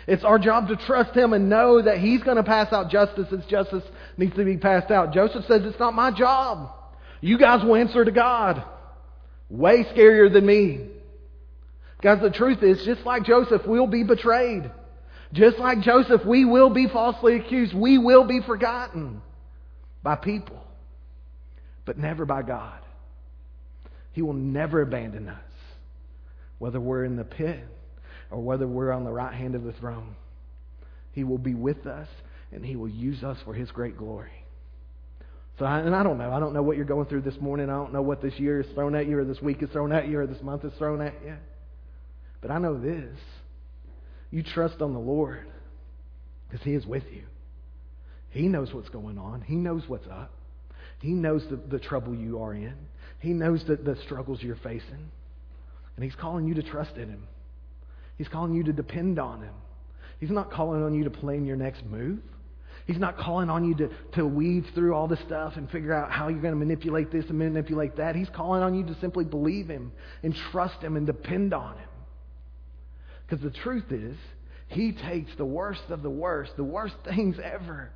It's 0.07 0.23
our 0.23 0.39
job 0.39 0.67
to 0.67 0.75
trust 0.75 1.15
Him 1.15 1.33
and 1.33 1.49
know 1.49 1.81
that 1.81 1.99
He's 1.99 2.21
going 2.23 2.37
to 2.37 2.43
pass 2.43 2.73
out 2.73 2.89
justice 2.89 3.27
as 3.31 3.45
justice 3.45 3.83
needs 4.17 4.35
to 4.35 4.43
be 4.43 4.57
passed 4.57 4.91
out. 4.91 5.13
Joseph 5.13 5.45
says, 5.45 5.61
It's 5.63 5.79
not 5.79 5.93
my 5.93 6.11
job. 6.11 6.71
You 7.21 7.37
guys 7.37 7.63
will 7.63 7.75
answer 7.75 8.03
to 8.03 8.11
God. 8.11 8.63
Way 9.49 9.83
scarier 9.85 10.31
than 10.31 10.45
me. 10.45 10.87
Guys, 12.01 12.21
the 12.21 12.29
truth 12.29 12.63
is, 12.63 12.83
just 12.85 13.05
like 13.05 13.23
Joseph, 13.23 13.63
we'll 13.65 13.87
be 13.87 14.03
betrayed. 14.03 14.71
Just 15.33 15.59
like 15.59 15.81
Joseph, 15.81 16.25
we 16.25 16.45
will 16.45 16.69
be 16.69 16.87
falsely 16.87 17.35
accused. 17.35 17.73
We 17.73 17.97
will 17.97 18.25
be 18.25 18.41
forgotten 18.41 19.21
by 20.01 20.15
people, 20.15 20.63
but 21.89 21.97
never 21.97 22.23
by 22.23 22.43
God. 22.43 22.79
He 24.11 24.21
will 24.21 24.33
never 24.33 24.83
abandon 24.83 25.27
us, 25.27 25.41
whether 26.59 26.79
we're 26.79 27.03
in 27.03 27.15
the 27.15 27.23
pit 27.23 27.65
or 28.29 28.39
whether 28.43 28.67
we're 28.67 28.91
on 28.91 29.05
the 29.05 29.11
right 29.11 29.33
hand 29.33 29.55
of 29.55 29.63
the 29.63 29.73
throne. 29.73 30.15
He 31.13 31.23
will 31.23 31.39
be 31.39 31.55
with 31.55 31.87
us 31.87 32.07
and 32.51 32.63
He 32.63 32.75
will 32.75 32.89
use 32.89 33.23
us 33.23 33.39
for 33.43 33.55
His 33.55 33.71
great 33.71 33.97
glory. 33.97 34.45
So, 35.57 35.65
I, 35.65 35.79
and 35.79 35.95
I 35.95 36.03
don't 36.03 36.19
know. 36.19 36.31
I 36.31 36.39
don't 36.39 36.53
know 36.53 36.61
what 36.61 36.77
you're 36.77 36.85
going 36.85 37.07
through 37.07 37.21
this 37.21 37.41
morning. 37.41 37.71
I 37.71 37.73
don't 37.73 37.91
know 37.91 38.03
what 38.03 38.21
this 38.21 38.35
year 38.37 38.59
is 38.59 38.67
thrown 38.75 38.93
at 38.93 39.07
you, 39.07 39.17
or 39.17 39.25
this 39.25 39.41
week 39.41 39.63
is 39.63 39.71
thrown 39.71 39.91
at 39.91 40.07
you, 40.07 40.19
or 40.19 40.27
this 40.27 40.43
month 40.43 40.65
is 40.65 40.73
thrown 40.77 41.01
at 41.01 41.15
you. 41.25 41.37
But 42.39 42.51
I 42.51 42.59
know 42.59 42.79
this 42.79 43.17
you 44.29 44.43
trust 44.43 44.79
on 44.79 44.93
the 44.93 44.99
Lord 44.99 45.47
because 46.47 46.63
He 46.63 46.75
is 46.75 46.85
with 46.85 47.05
you. 47.11 47.23
He 48.29 48.47
knows 48.47 48.75
what's 48.75 48.89
going 48.89 49.17
on, 49.17 49.41
He 49.41 49.55
knows 49.55 49.85
what's 49.87 50.05
up, 50.05 50.31
He 51.01 51.11
knows 51.11 51.45
the, 51.49 51.55
the 51.55 51.79
trouble 51.79 52.13
you 52.13 52.41
are 52.41 52.53
in, 52.53 52.75
He 53.19 53.29
knows 53.29 53.63
the, 53.65 53.75
the 53.75 53.97
struggles 54.05 54.41
you're 54.41 54.57
facing. 54.57 55.09
And 55.95 56.03
He's 56.03 56.15
calling 56.15 56.47
you 56.47 56.53
to 56.55 56.63
trust 56.63 56.95
in 56.95 57.09
Him, 57.09 57.27
He's 58.17 58.27
calling 58.27 58.53
you 58.53 58.63
to 58.63 58.73
depend 58.73 59.19
on 59.19 59.41
Him. 59.41 59.53
He's 60.19 60.31
not 60.31 60.51
calling 60.51 60.83
on 60.83 60.93
you 60.93 61.05
to 61.05 61.09
plan 61.09 61.45
your 61.45 61.55
next 61.55 61.85
move. 61.85 62.19
He's 62.85 62.97
not 62.97 63.17
calling 63.17 63.49
on 63.49 63.65
you 63.65 63.75
to, 63.75 63.89
to 64.15 64.25
weave 64.25 64.65
through 64.73 64.95
all 64.95 65.07
this 65.07 65.19
stuff 65.19 65.53
and 65.57 65.69
figure 65.69 65.93
out 65.93 66.11
how 66.11 66.27
you're 66.27 66.41
going 66.41 66.53
to 66.53 66.59
manipulate 66.59 67.11
this 67.11 67.23
and 67.29 67.37
manipulate 67.37 67.97
that. 67.97 68.15
He's 68.15 68.29
calling 68.29 68.63
on 68.63 68.73
you 68.73 68.83
to 68.87 68.99
simply 68.99 69.25
believe 69.25 69.69
Him 69.69 69.91
and 70.23 70.35
trust 70.51 70.81
Him 70.81 70.97
and 70.97 71.05
depend 71.05 71.53
on 71.53 71.77
Him. 71.77 71.89
Because 73.25 73.43
the 73.43 73.51
truth 73.51 73.91
is, 73.91 74.17
He 74.67 74.91
takes 74.91 75.29
the 75.37 75.45
worst 75.45 75.83
of 75.89 76.01
the 76.01 76.09
worst, 76.09 76.53
the 76.57 76.63
worst 76.63 76.95
things 77.05 77.37
ever, 77.41 77.91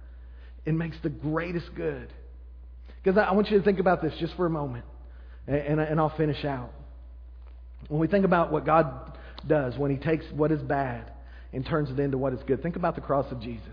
and 0.66 0.78
makes 0.78 0.98
the 1.02 1.10
greatest 1.10 1.74
good. 1.76 2.14
Because 3.04 3.18
I 3.18 3.34
want 3.34 3.50
you 3.50 3.58
to 3.58 3.64
think 3.64 3.80
about 3.80 4.02
this 4.02 4.14
just 4.20 4.36
for 4.36 4.46
a 4.46 4.50
moment, 4.50 4.86
and, 5.48 6.00
I'll 6.00 6.16
finish 6.16 6.46
out. 6.46 6.72
When 7.90 8.00
we 8.00 8.08
think 8.08 8.24
about 8.24 8.52
what 8.52 8.66
God 8.66 9.18
does 9.48 9.78
when 9.78 9.92
He 9.92 9.98
takes 9.98 10.24
what 10.34 10.52
is 10.52 10.62
bad 10.62 11.12
and 11.52 11.66
turns 11.66 11.90
it 11.90 12.00
into 12.00 12.18
what 12.18 12.34
is 12.34 12.40
good, 12.48 12.64
think 12.64 12.78
about 12.78 12.96
the 12.96 13.02
cross 13.02 13.30
of 13.32 13.42
Jesus. 13.42 13.68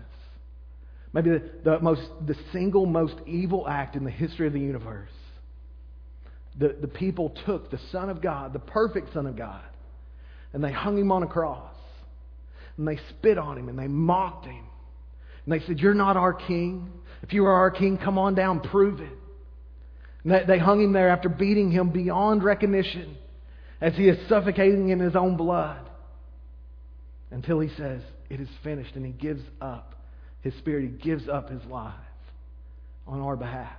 Maybe 1.13 1.29
the, 1.29 1.49
the, 1.63 1.79
most, 1.79 2.01
the 2.25 2.35
single 2.51 2.85
most 2.85 3.15
evil 3.25 3.67
act 3.67 3.95
in 3.95 4.03
the 4.03 4.11
history 4.11 4.47
of 4.47 4.53
the 4.53 4.59
universe. 4.59 5.09
The, 6.59 6.75
the 6.81 6.87
people 6.87 7.33
took 7.45 7.71
the 7.71 7.79
Son 7.91 8.09
of 8.09 8.21
God, 8.21 8.51
the 8.51 8.59
perfect 8.59 9.13
Son 9.13 9.25
of 9.25 9.37
God, 9.37 9.63
and 10.53 10.61
they 10.63 10.71
hung 10.71 10.97
him 10.97 11.11
on 11.11 11.23
a 11.23 11.27
cross. 11.27 11.73
And 12.77 12.87
they 12.87 12.99
spit 13.09 13.37
on 13.37 13.57
him 13.57 13.69
and 13.69 13.77
they 13.77 13.87
mocked 13.87 14.45
him. 14.45 14.65
And 15.45 15.53
they 15.53 15.65
said, 15.65 15.79
You're 15.79 15.93
not 15.93 16.17
our 16.17 16.33
king. 16.33 16.89
If 17.23 17.33
you 17.33 17.45
are 17.45 17.53
our 17.53 17.71
king, 17.71 17.97
come 17.97 18.17
on 18.17 18.35
down, 18.35 18.59
prove 18.59 18.99
it. 18.99 19.11
They, 20.23 20.59
hung 20.59 20.81
him 20.81 20.93
there 20.93 21.09
after 21.09 21.29
beating 21.29 21.71
him 21.71 21.89
beyond 21.89 22.43
recognition 22.43 23.17
as 23.79 23.95
he 23.95 24.07
is 24.07 24.17
suffocating 24.29 24.89
in 24.89 24.99
his 24.99 25.15
own 25.15 25.35
blood 25.35 25.89
until 27.31 27.59
he 27.59 27.69
says, 27.75 28.01
It 28.29 28.39
is 28.39 28.49
finished, 28.63 28.95
and 28.95 29.05
he 29.05 29.11
gives 29.11 29.41
up 29.59 29.95
his 30.41 30.53
spirit. 30.55 30.83
He 30.83 31.09
gives 31.09 31.27
up 31.27 31.49
his 31.49 31.63
life 31.65 31.95
on 33.07 33.19
our 33.19 33.35
behalf. 33.35 33.73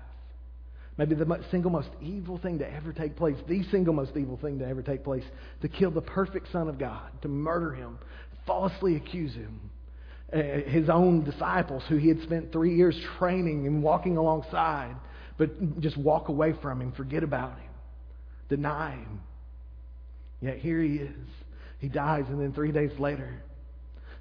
Maybe 0.98 1.14
the 1.14 1.44
single 1.50 1.70
most 1.70 1.88
evil 2.02 2.38
thing 2.38 2.58
to 2.58 2.70
ever 2.70 2.92
take 2.92 3.16
place, 3.16 3.36
the 3.48 3.62
single 3.70 3.94
most 3.94 4.12
evil 4.16 4.36
thing 4.36 4.58
to 4.58 4.66
ever 4.66 4.82
take 4.82 5.04
place, 5.04 5.24
to 5.62 5.68
kill 5.68 5.90
the 5.90 6.02
perfect 6.02 6.50
Son 6.52 6.68
of 6.68 6.78
God, 6.78 7.10
to 7.22 7.28
murder 7.28 7.72
him, 7.72 7.98
falsely 8.46 8.96
accuse 8.96 9.32
him. 9.32 9.70
Uh, 10.32 10.38
his 10.66 10.88
own 10.88 11.24
disciples, 11.24 11.82
who 11.88 11.96
he 11.96 12.08
had 12.08 12.20
spent 12.22 12.52
three 12.52 12.74
years 12.74 12.98
training 13.18 13.66
and 13.66 13.82
walking 13.82 14.16
alongside, 14.16 14.96
but 15.42 15.80
just 15.80 15.96
walk 15.96 16.28
away 16.28 16.54
from 16.62 16.80
him, 16.80 16.92
forget 16.92 17.24
about 17.24 17.58
him, 17.58 17.70
deny 18.48 18.92
him. 18.92 19.20
Yet 20.40 20.58
here 20.58 20.80
he 20.80 20.98
is. 20.98 21.26
He 21.80 21.88
dies, 21.88 22.26
and 22.28 22.40
then 22.40 22.52
three 22.52 22.70
days 22.70 22.92
later, 23.00 23.42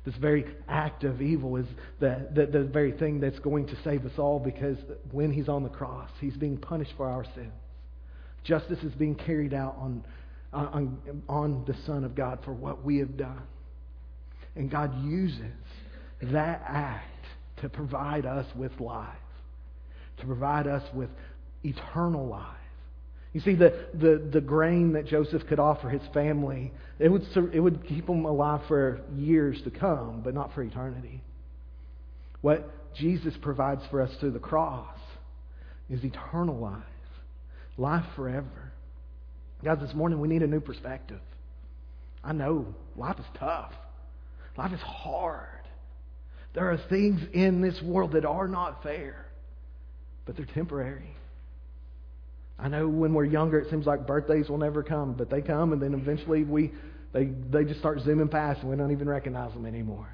this 0.04 0.16
very 0.16 0.46
act 0.68 1.04
of 1.04 1.22
evil 1.22 1.58
is 1.58 1.68
the, 2.00 2.28
the, 2.34 2.48
the, 2.48 2.64
very 2.64 2.94
thing 2.94 3.20
that's 3.20 3.38
going 3.38 3.68
to 3.68 3.78
save 3.84 4.04
us 4.04 4.14
all 4.18 4.40
because 4.40 4.78
when 5.12 5.32
he's 5.32 5.48
on 5.48 5.62
the 5.62 5.70
cross, 5.70 6.10
he's 6.20 6.36
being 6.38 6.58
punished 6.58 6.94
for 6.98 7.08
our 7.08 7.24
sins. 7.36 7.54
Justice 8.44 8.80
is 8.82 8.94
being 8.94 9.14
carried 9.14 9.54
out 9.54 9.76
on, 9.78 10.04
uh, 10.52 10.70
on, 10.74 11.22
on 11.30 11.64
the 11.68 11.76
Son 11.86 12.04
of 12.04 12.16
God 12.16 12.40
for 12.44 12.52
what 12.52 12.84
we 12.84 12.98
have 12.98 13.16
done. 13.16 13.44
And 14.56 14.72
God 14.72 15.06
uses 15.06 15.54
that 16.24 16.64
act 16.68 17.26
to 17.58 17.70
provide 17.70 18.26
us 18.26 18.48
with 18.56 18.72
life, 18.80 19.21
to 20.20 20.26
provide 20.26 20.68
us 20.68 20.84
with 20.94 21.10
eternal 21.64 22.28
life. 22.28 22.58
You 23.34 23.42
see, 23.42 23.56
the, 23.56 23.88
the, 23.94 24.30
the 24.32 24.42
grain 24.42 24.94
that 24.94 25.06
Joseph 25.06 25.44
could 25.48 25.60
offer 25.60 25.90
his 25.90 26.02
family, 26.14 26.74
it 27.00 27.08
would, 27.08 27.24
it 27.54 27.60
would 27.60 27.88
keep 27.88 28.06
them 28.06 28.26
alive 28.26 28.62
for 28.68 29.02
years 29.16 29.62
to 29.64 29.72
come, 29.72 30.22
but 30.24 30.34
not 30.34 30.54
for 30.54 30.62
eternity. 30.64 31.22
What, 32.42 32.70
Jesus 32.96 33.34
provides 33.42 33.82
for 33.90 34.02
us 34.02 34.12
through 34.20 34.32
the 34.32 34.40
cross 34.40 34.98
is 35.90 36.04
eternal 36.04 36.58
life, 36.58 36.84
life 37.78 38.06
forever. 38.16 38.72
Guys, 39.64 39.78
this 39.80 39.94
morning 39.94 40.20
we 40.20 40.28
need 40.28 40.42
a 40.42 40.48
new 40.48 40.60
perspective. 40.60 41.20
I 42.24 42.34
know 42.34 42.74
life 42.98 43.20
is 43.20 43.26
tough, 43.40 43.74
life 44.58 44.74
is 44.74 44.82
hard. 44.82 45.48
There 46.54 46.70
are 46.70 46.78
things 46.90 47.22
in 47.34 47.62
this 47.62 47.82
world 47.82 48.12
that 48.12 48.26
are 48.26 48.48
not 48.48 48.84
fair, 48.84 49.26
but 50.32 50.38
they're 50.38 50.56
temporary. 50.56 51.14
I 52.58 52.70
know 52.70 52.88
when 52.88 53.14
we're 53.14 53.26
younger, 53.26 53.60
it 53.60 53.70
seems 53.70 53.86
like 53.86 54.08
birthdays 54.08 54.48
will 54.48 54.60
never 54.60 54.82
come, 54.82 55.12
but 55.12 55.30
they 55.30 55.42
come, 55.42 55.74
and 55.74 55.82
then 55.82 55.94
eventually 55.94 56.46
we 56.46 56.72
they 57.12 57.26
they 57.26 57.66
just 57.66 57.82
start 57.82 58.00
zooming 58.00 58.30
past, 58.30 58.62
and 58.62 58.70
we 58.70 58.78
don't 58.78 58.94
even 58.94 59.10
recognize 59.10 59.52
them 59.54 59.66
anymore. 59.66 60.08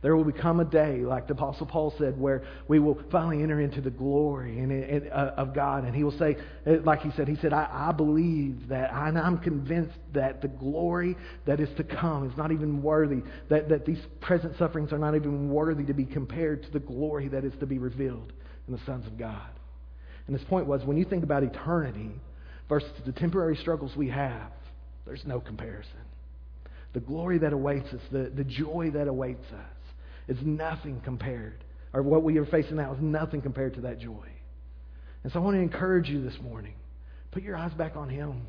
There 0.00 0.16
will 0.16 0.24
become 0.24 0.60
a 0.60 0.64
day, 0.64 1.00
like 1.00 1.26
the 1.26 1.34
Apostle 1.34 1.66
Paul 1.66 1.92
said, 1.98 2.18
where 2.18 2.44
we 2.66 2.78
will 2.78 2.98
finally 3.12 3.42
enter 3.42 3.60
into 3.60 3.82
the 3.82 3.90
glory 3.90 4.58
and, 4.58 4.72
and, 4.72 5.10
uh, 5.12 5.34
of 5.36 5.54
God. 5.54 5.84
And 5.84 5.94
he 5.94 6.02
will 6.02 6.18
say, 6.18 6.38
uh, 6.66 6.76
like 6.84 7.02
he 7.02 7.10
said, 7.18 7.28
he 7.28 7.36
said, 7.36 7.52
I, 7.52 7.68
I 7.70 7.92
believe 7.92 8.68
that, 8.68 8.90
and 8.94 9.18
I'm 9.18 9.36
convinced 9.36 9.98
that 10.14 10.40
the 10.40 10.48
glory 10.48 11.18
that 11.44 11.60
is 11.60 11.68
to 11.76 11.84
come 11.84 12.26
is 12.26 12.34
not 12.38 12.50
even 12.50 12.80
worthy, 12.80 13.20
that, 13.50 13.68
that 13.68 13.84
these 13.84 14.00
present 14.22 14.56
sufferings 14.56 14.90
are 14.90 14.98
not 14.98 15.14
even 15.14 15.50
worthy 15.50 15.84
to 15.84 15.92
be 15.92 16.06
compared 16.06 16.62
to 16.62 16.70
the 16.70 16.80
glory 16.80 17.28
that 17.28 17.44
is 17.44 17.52
to 17.60 17.66
be 17.66 17.76
revealed 17.76 18.32
in 18.70 18.76
the 18.76 18.84
sons 18.86 19.06
of 19.06 19.18
God. 19.18 19.50
And 20.26 20.38
his 20.38 20.46
point 20.48 20.66
was, 20.66 20.84
when 20.84 20.96
you 20.96 21.04
think 21.04 21.24
about 21.24 21.42
eternity 21.42 22.12
versus 22.68 22.90
the 23.04 23.12
temporary 23.12 23.56
struggles 23.56 23.96
we 23.96 24.08
have, 24.08 24.52
there's 25.04 25.24
no 25.26 25.40
comparison. 25.40 25.90
The 26.92 27.00
glory 27.00 27.38
that 27.38 27.52
awaits 27.52 27.88
us, 27.88 28.00
the, 28.12 28.30
the 28.34 28.44
joy 28.44 28.90
that 28.94 29.08
awaits 29.08 29.44
us, 29.52 30.36
is 30.36 30.38
nothing 30.44 31.00
compared, 31.04 31.64
or 31.92 32.02
what 32.02 32.22
we 32.22 32.38
are 32.38 32.46
facing 32.46 32.76
now 32.76 32.92
is 32.92 33.00
nothing 33.00 33.42
compared 33.42 33.74
to 33.74 33.80
that 33.82 33.98
joy. 33.98 34.28
And 35.24 35.32
so 35.32 35.40
I 35.40 35.42
want 35.42 35.56
to 35.56 35.60
encourage 35.60 36.08
you 36.08 36.22
this 36.22 36.38
morning 36.40 36.74
put 37.32 37.42
your 37.42 37.56
eyes 37.56 37.72
back 37.74 37.96
on 37.96 38.08
Him. 38.08 38.42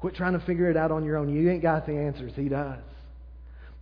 Quit 0.00 0.14
trying 0.14 0.38
to 0.38 0.44
figure 0.46 0.70
it 0.70 0.76
out 0.76 0.90
on 0.90 1.04
your 1.04 1.16
own. 1.16 1.32
You 1.32 1.50
ain't 1.50 1.62
got 1.62 1.86
the 1.86 1.92
answers, 1.92 2.32
He 2.36 2.48
does. 2.48 2.78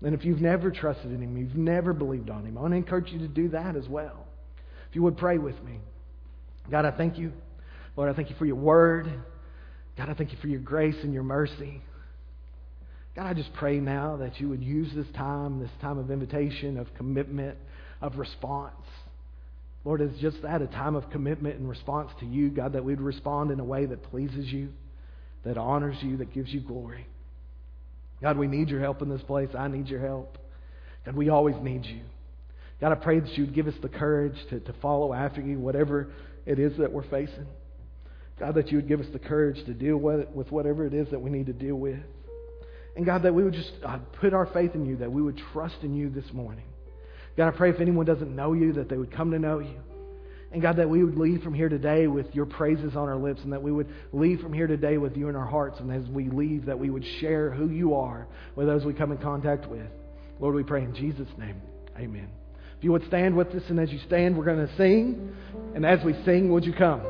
And 0.03 0.15
if 0.15 0.25
you've 0.25 0.41
never 0.41 0.71
trusted 0.71 1.11
in 1.11 1.23
Him, 1.23 1.37
you've 1.37 1.57
never 1.57 1.93
believed 1.93 2.31
on 2.31 2.45
Him, 2.45 2.57
I 2.57 2.63
want 2.63 2.73
to 2.73 2.77
encourage 2.77 3.11
you 3.11 3.19
to 3.21 3.29
do 3.29 3.49
that 3.51 3.77
as 3.77 3.89
well. 3.89 4.26
You 4.97 5.03
would 5.03 5.19
pray 5.19 5.37
with 5.37 5.63
me. 5.63 5.79
God, 6.71 6.87
I 6.87 6.91
thank 6.91 7.19
you. 7.19 7.35
Lord, 7.99 8.09
I 8.09 8.15
thank 8.15 8.31
you 8.31 8.37
for 8.37 8.47
your 8.47 8.57
word. 8.57 9.07
God, 9.95 10.09
I 10.09 10.15
thank 10.15 10.33
you 10.33 10.39
for 10.41 10.49
your 10.49 10.61
grace 10.61 10.97
and 11.03 11.13
your 11.13 11.23
mercy. 11.23 11.83
God, 13.15 13.27
I 13.27 13.35
just 13.35 13.53
pray 13.53 13.79
now 13.79 14.17
that 14.17 14.41
you 14.41 14.49
would 14.49 14.63
use 14.63 14.89
this 14.95 15.07
time, 15.15 15.61
this 15.61 15.69
time 15.83 15.99
of 15.99 16.11
invitation, 16.11 16.79
of 16.79 16.87
commitment, 16.95 17.59
of 18.01 18.17
response. 18.17 18.73
Lord, 19.85 20.01
it's 20.01 20.19
just 20.19 20.41
that, 20.41 20.63
a 20.63 20.67
time 20.67 20.97
of 20.97 21.11
commitment 21.11 21.57
and 21.57 21.69
response 21.69 22.11
to 22.21 22.25
you, 22.25 22.49
God, 22.49 22.73
that 22.73 22.83
we'd 22.83 22.99
respond 22.99 23.51
in 23.51 23.61
a 23.61 23.65
way 23.65 23.85
that 23.85 24.03
pleases 24.05 24.51
you, 24.51 24.71
that 25.45 25.59
honors 25.59 25.99
you, 26.01 26.17
that 26.17 26.33
gives 26.33 26.49
you 26.49 26.63
glory. 26.63 27.07
God, 28.23 28.39
we 28.39 28.47
need 28.47 28.71
your 28.71 28.81
help 28.81 29.03
in 29.03 29.11
this 29.11 29.21
place. 29.21 29.51
I 29.55 29.69
need 29.69 29.89
your 29.89 30.01
help. 30.01 30.39
God, 31.05 31.17
we 31.17 31.29
always 31.29 31.57
need 31.61 31.85
you. 31.85 32.01
God, 32.81 32.93
I 32.93 32.97
pray 32.97 33.21
that 33.21 33.33
you 33.39 33.45
would 33.45 33.55
give 33.55 33.69
us 33.69 33.75
the 33.81 33.89
courage 33.89 34.37
to, 34.51 34.61
to 34.61 34.73
follow 34.83 35.15
after 35.15 35.41
you, 35.41 35.59
whatever 35.59 36.09
it 36.45 36.59
is 36.59 36.77
that 36.79 36.93
we're 36.93 37.09
facing. 37.09 37.47
God, 38.39 38.55
that 38.57 38.71
you 38.71 38.77
would 38.77 38.89
give 38.89 39.01
us 39.01 39.07
the 39.13 39.19
courage 39.19 39.65
to 39.65 39.73
deal 39.73 39.97
with, 39.97 40.29
with 40.31 40.53
whatever 40.53 40.87
it 40.87 40.93
is 40.93 41.09
that 41.11 41.21
we 41.21 41.31
need 41.31 41.47
to 41.47 41.55
deal 41.55 41.77
with. 41.77 41.99
And 42.95 43.07
God, 43.07 43.23
that 43.23 43.35
we 43.35 43.45
would 43.45 43.55
just 43.55 43.73
uh, 43.85 43.99
put 44.21 44.35
our 44.35 44.47
faith 44.47 44.75
in 44.75 44.85
you, 44.85 44.97
that 44.97 45.11
we 45.11 45.23
would 45.23 45.41
trust 45.53 45.77
in 45.83 45.95
you 45.95 46.11
this 46.11 46.31
morning. 46.33 46.65
God, 47.37 47.49
I 47.49 47.57
pray 47.57 47.71
if 47.71 47.81
anyone 47.81 48.07
doesn't 48.07 48.35
know 48.35 48.53
you, 48.53 48.75
that 48.75 48.89
they 48.89 48.97
would 48.97 49.13
come 49.13 49.31
to 49.31 49.39
know 49.39 49.59
you. 49.59 49.77
And 50.53 50.63
God, 50.63 50.77
that 50.77 50.89
we 50.89 51.03
would 51.03 51.17
leave 51.19 51.43
from 51.43 51.55
here 51.55 51.69
today 51.69 52.07
with 52.07 52.35
your 52.35 52.47
praises 52.47 52.95
on 52.95 53.09
our 53.09 53.17
lips, 53.17 53.41
and 53.43 53.53
that 53.53 53.63
we 53.63 53.73
would 53.73 53.89
leave 54.13 54.41
from 54.41 54.53
here 54.53 54.67
today 54.67 54.97
with 54.97 55.17
you 55.17 55.29
in 55.29 55.37
our 55.37 55.47
hearts. 55.47 55.79
And 55.81 55.91
as 55.91 56.09
we 56.11 56.29
leave, 56.29 56.67
that 56.67 56.79
we 56.79 56.89
would 56.89 57.05
share 57.21 57.51
who 57.51 57.69
you 57.69 57.95
are 57.95 58.27
with 58.55 58.67
those 58.67 58.85
we 58.85 58.95
come 58.95 59.13
in 59.13 59.19
contact 59.19 59.67
with. 59.67 59.89
Lord, 60.41 60.55
we 60.55 60.63
pray 60.63 60.83
in 60.85 60.95
Jesus' 60.95 61.29
name. 61.37 61.61
Amen. 61.99 62.29
If 62.79 62.85
you 62.85 62.93
would 62.93 63.07
stand 63.07 63.37
with 63.37 63.49
us, 63.49 63.63
and 63.69 63.81
as 63.81 63.91
you 63.91 63.99
stand, 64.07 64.37
we're 64.37 64.45
going 64.45 64.67
to 64.67 64.77
sing. 64.77 65.35
And 65.75 65.85
as 65.87 66.05
we 66.05 66.15
sing, 66.25 66.53
would 66.53 66.65
you 66.65 66.73
come? 66.73 67.01